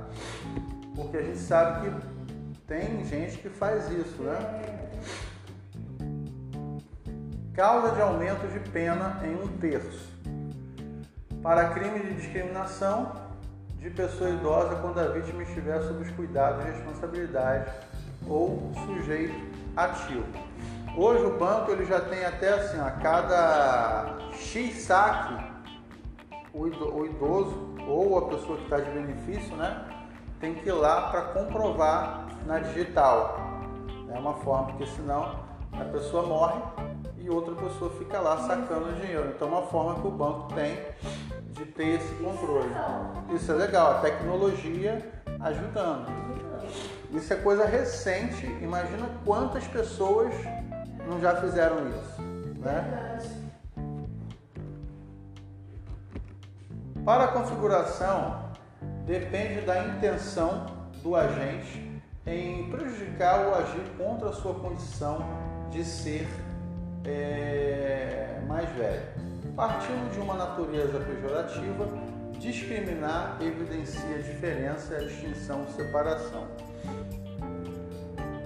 [0.96, 2.08] Porque a gente sabe que
[2.68, 4.91] tem gente que faz isso, né?
[7.54, 10.10] Causa de aumento de pena em um terço.
[11.44, 13.12] Para crime de discriminação
[13.78, 17.70] de pessoa idosa quando a vítima estiver sob os cuidados e responsabilidade
[18.26, 19.36] ou sujeito
[19.76, 20.24] ativo.
[20.96, 25.44] Hoje o banco ele já tem até assim, a cada X saque,
[26.54, 26.68] o
[27.06, 29.86] idoso ou a pessoa que está de benefício, né,
[30.40, 33.38] tem que ir lá para comprovar na digital.
[34.10, 36.62] É uma forma, porque senão a pessoa morre
[37.18, 39.32] e outra pessoa fica lá sacando dinheiro.
[39.36, 40.78] Então é uma forma que o banco tem
[41.52, 42.70] de ter esse controle.
[43.34, 46.08] Isso é legal, a tecnologia ajudando.
[47.12, 50.34] Isso é coisa recente, imagina quantas pessoas
[51.08, 52.22] não já fizeram isso,
[52.60, 53.20] né?
[57.04, 58.52] Para a configuração,
[59.06, 60.68] depende da intenção
[61.02, 65.20] do agente em prejudicar ou agir contra a sua condição
[65.72, 66.28] de ser
[67.06, 69.02] é, mais velho.
[69.56, 71.88] Partindo de uma natureza pejorativa,
[72.40, 76.48] discriminar evidencia a diferença, a distinção, separação.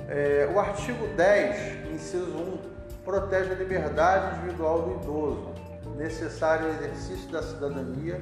[0.07, 2.57] É, o artigo 10, inciso 1,
[3.03, 5.53] protege a liberdade individual do idoso,
[5.95, 8.21] necessário exercício da cidadania.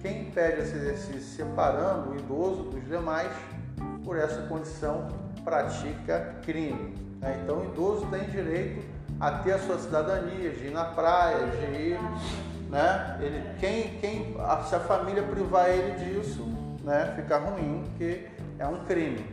[0.00, 3.32] Quem impede esse exercício separando o idoso dos demais,
[4.04, 5.08] por essa condição,
[5.42, 7.03] pratica crime.
[7.24, 7.40] Né?
[7.42, 8.84] Então, o idoso tem direito
[9.18, 12.00] a ter a sua cidadania, de ir na praia, de ir.
[12.68, 13.18] Né?
[13.20, 14.36] Ele, quem, quem,
[14.68, 16.44] se a família privar ele disso,
[16.82, 18.26] né, fica ruim, porque
[18.58, 19.24] é um crime.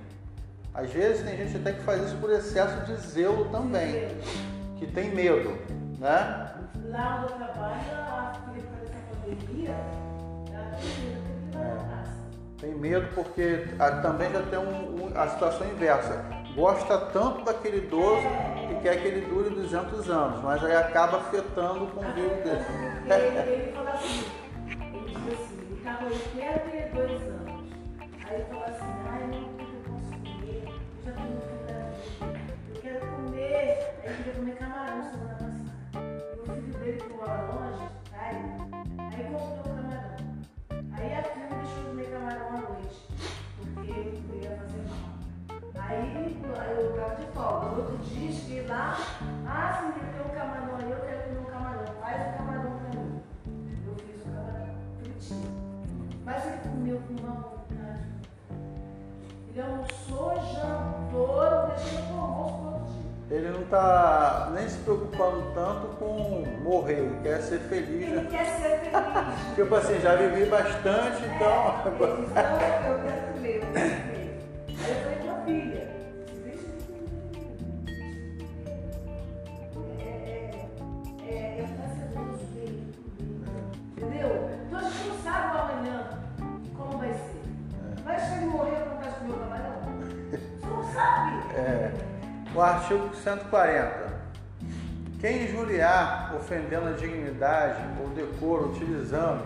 [0.73, 4.07] Às vezes tem gente até que faz isso por excesso de zelo também,
[4.77, 5.57] que tem medo,
[5.99, 6.49] né?
[6.85, 8.63] Lá onde eu trabalho, a filha
[9.19, 9.75] pandemia,
[10.53, 11.21] ela tem medo
[11.51, 12.01] que é.
[12.61, 13.65] Tem medo porque
[14.01, 16.40] também já tem um, um, a situação inversa.
[16.55, 18.27] Gosta tanto daquele idoso
[18.67, 22.65] que quer que ele dure 200 anos, mas aí acaba afetando o convívio dele.
[23.05, 24.25] Ele, ele falou assim,
[24.67, 27.73] ele disse assim, ele estava 82 anos.
[28.27, 29.61] Aí ele falou assim, ai, não
[33.17, 35.61] comer, aí queria comer camarão semana passada.
[36.35, 38.35] E o filho dele que mora longe, aí,
[38.99, 39.70] aí comprou
[47.81, 48.97] outro dia, cheguei lá,
[49.47, 51.93] ah, se me tem um camarão aí, eu quero comer um camarão.
[51.99, 53.21] Faz o camarão pra mim.
[53.87, 55.51] Eu fiz o camarão fritinho.
[56.23, 58.03] Mas ele comeu com uma vontade.
[59.49, 62.61] Ele almoçou, jantou, eu deixei no almoço
[63.31, 68.01] ele não está nem se preocupando tanto com morrer, ele quer ser feliz.
[68.01, 68.27] Ele né?
[68.29, 69.55] quer ser feliz.
[69.55, 71.81] tipo assim, já vivi bastante, é, então.
[71.85, 73.61] Ele não, eu quero comer,
[92.53, 94.11] O artigo 140.
[95.21, 99.41] Quem injuriar, ofendendo a dignidade ou decoro, utilizando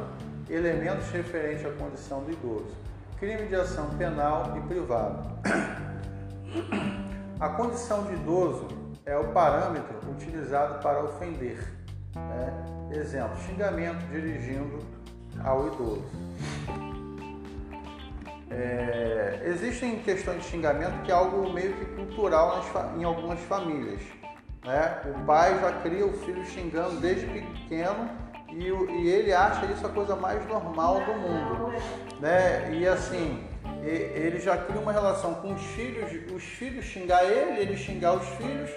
[0.49, 2.75] elementos referentes à condição do idoso,
[3.19, 5.29] crime de ação penal e privado.
[7.39, 8.67] A condição de idoso
[9.05, 11.59] é o parâmetro utilizado para ofender.
[12.15, 12.53] Né?
[12.91, 14.79] Exemplo: xingamento dirigindo
[15.43, 16.05] ao idoso.
[18.57, 23.99] É, existem questões de xingamento que é algo meio que cultural nas, em algumas famílias.
[24.63, 25.01] Né?
[25.13, 28.09] O pai já cria o filho xingando desde pequeno
[28.49, 31.73] e, e ele acha isso a coisa mais normal do mundo.
[32.21, 32.71] Né?
[32.73, 33.43] E assim,
[33.83, 38.25] ele já cria uma relação com os filhos, os filhos xingar ele, ele xingar os
[38.29, 38.69] filhos,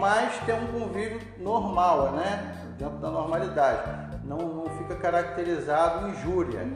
[0.00, 2.58] mas ter um convívio normal, né?
[2.76, 3.88] dentro da normalidade.
[4.24, 6.66] Não, não fica caracterizado injúria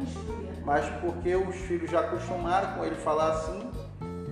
[0.66, 3.70] mas porque os filhos já acostumaram com ele falar assim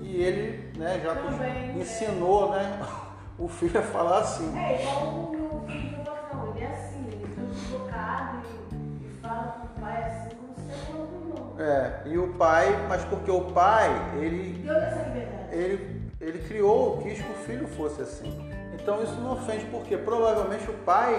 [0.03, 2.80] e ele né, já Também, ensinou né,
[3.39, 4.59] o filho a falar assim.
[4.59, 5.99] É igual o meu filho
[6.32, 8.39] não, ele é assim, ele é deslocado
[8.72, 11.61] e, e fala com o pai assim como se fosse um.
[11.62, 14.61] É, e o pai, mas porque o pai, ele.
[14.64, 15.55] Deu essa liberdade.
[15.55, 18.51] Ele, ele criou, quis que o filho fosse assim.
[18.74, 21.14] Então isso não ofende, porque provavelmente o pai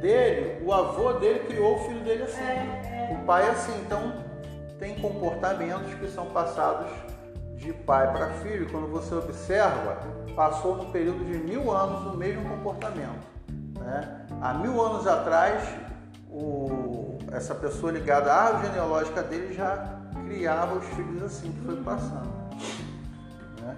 [0.00, 2.40] dele, o avô dele criou o filho dele assim.
[2.42, 3.18] É, é.
[3.20, 4.25] O pai é assim, então
[4.78, 6.86] tem comportamentos que são passados
[7.56, 8.70] de pai para filho.
[8.70, 9.98] Quando você observa,
[10.34, 13.26] passou no período de mil anos o mesmo comportamento.
[13.78, 14.26] Né?
[14.40, 15.62] Há mil anos atrás,
[16.30, 21.76] o, essa pessoa ligada à árvore genealógica dele já criava os filhos assim que foi
[21.82, 22.30] passando.
[23.62, 23.76] Né?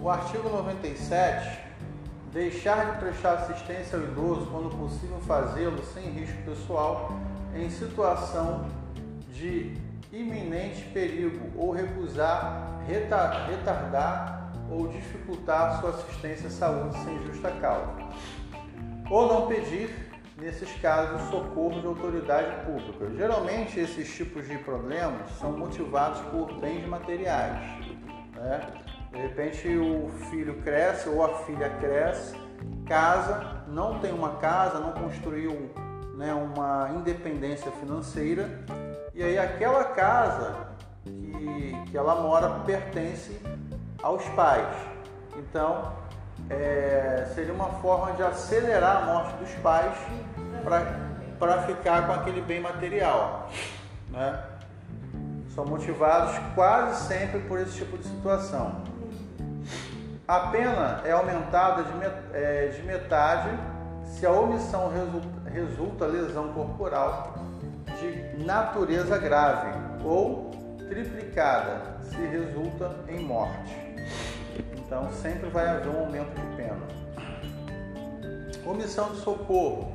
[0.00, 1.67] O artigo 97
[2.32, 7.12] Deixar de prestar assistência ao idoso quando possível fazê-lo sem risco pessoal
[7.54, 8.66] em situação
[9.32, 9.74] de
[10.12, 17.94] iminente perigo ou recusar, retardar ou dificultar sua assistência à saúde sem justa causa.
[19.10, 19.90] Ou não pedir,
[20.36, 23.10] nesses casos, socorro de autoridade pública.
[23.16, 27.58] Geralmente, esses tipos de problemas são motivados por bens materiais.
[28.34, 28.60] Né?
[29.10, 32.34] De repente, o filho cresce ou a filha cresce,
[32.86, 35.70] casa, não tem uma casa, não construiu
[36.14, 38.48] né, uma independência financeira
[39.14, 40.68] e aí aquela casa
[41.04, 43.40] que, que ela mora pertence
[44.02, 44.76] aos pais.
[45.36, 45.92] Então
[46.50, 49.96] é, seria uma forma de acelerar a morte dos pais
[51.38, 53.48] para ficar com aquele bem material.
[54.10, 54.42] Né?
[55.54, 58.82] São motivados quase sempre por esse tipo de situação.
[60.28, 63.48] A pena é aumentada de, é, de metade
[64.04, 67.32] se a omissão resulta, resulta lesão corporal
[67.98, 69.70] de natureza grave
[70.04, 70.50] ou
[70.86, 73.74] triplicada se resulta em morte.
[74.76, 76.86] Então sempre vai haver um aumento de pena.
[78.66, 79.90] Omissão de socorro.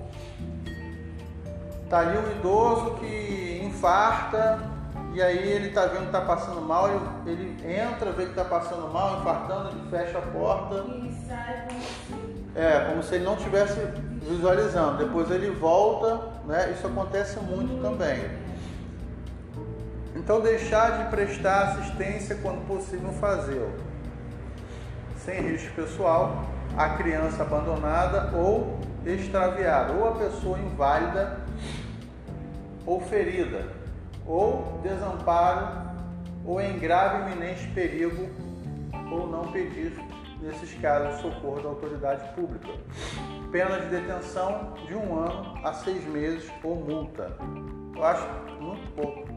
[1.84, 4.73] Está ali um idoso que infarta
[5.14, 8.44] e aí ele está vendo que está passando mal, ele, ele, entra, vê que está
[8.44, 10.76] passando mal, infartando, ele fecha a porta.
[10.76, 11.68] E sai.
[12.56, 13.80] É, como se ele não estivesse
[14.22, 14.98] visualizando.
[14.98, 16.72] Depois ele volta, né?
[16.72, 18.24] Isso acontece muito também.
[20.16, 23.74] Então deixar de prestar assistência quando possível fazê-lo.
[25.18, 26.44] Sem risco pessoal,
[26.76, 31.40] a criança abandonada ou extraviada, ou a pessoa inválida
[32.86, 33.66] ou ferida,
[34.26, 35.84] ou desamparo,
[36.46, 38.30] ou em grave iminente perigo,
[39.12, 39.94] ou não pedir,
[40.42, 42.70] nesses casos, socorro da autoridade pública.
[43.52, 47.32] Pena de detenção de um ano a seis meses ou multa.
[47.96, 48.28] Eu acho
[48.60, 49.28] muito pouco.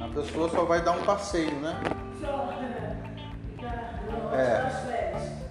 [0.00, 1.80] A pessoa só vai dar um passeio, né?
[4.32, 5.42] É.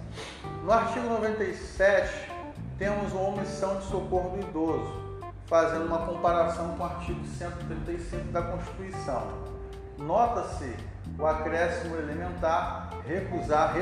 [0.62, 2.30] No artigo 97,
[2.78, 5.01] temos uma omissão de socorro do idoso
[5.46, 9.26] fazendo uma comparação com o artigo 135 da Constituição.
[9.98, 10.74] Nota-se
[11.18, 13.74] o acréscimo elementar, recusar,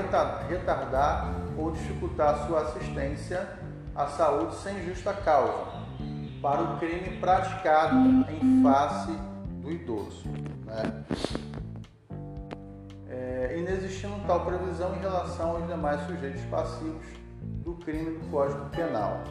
[0.48, 3.48] retardar ou dificultar sua assistência
[3.94, 5.80] à saúde sem justa causa,
[6.40, 7.96] para o crime praticado
[8.30, 9.12] em face
[9.60, 10.28] do idoso.
[10.64, 11.04] Né?
[13.08, 17.04] É, inexistindo tal previsão em relação aos demais sujeitos passivos
[17.40, 19.22] do crime do Código Penal.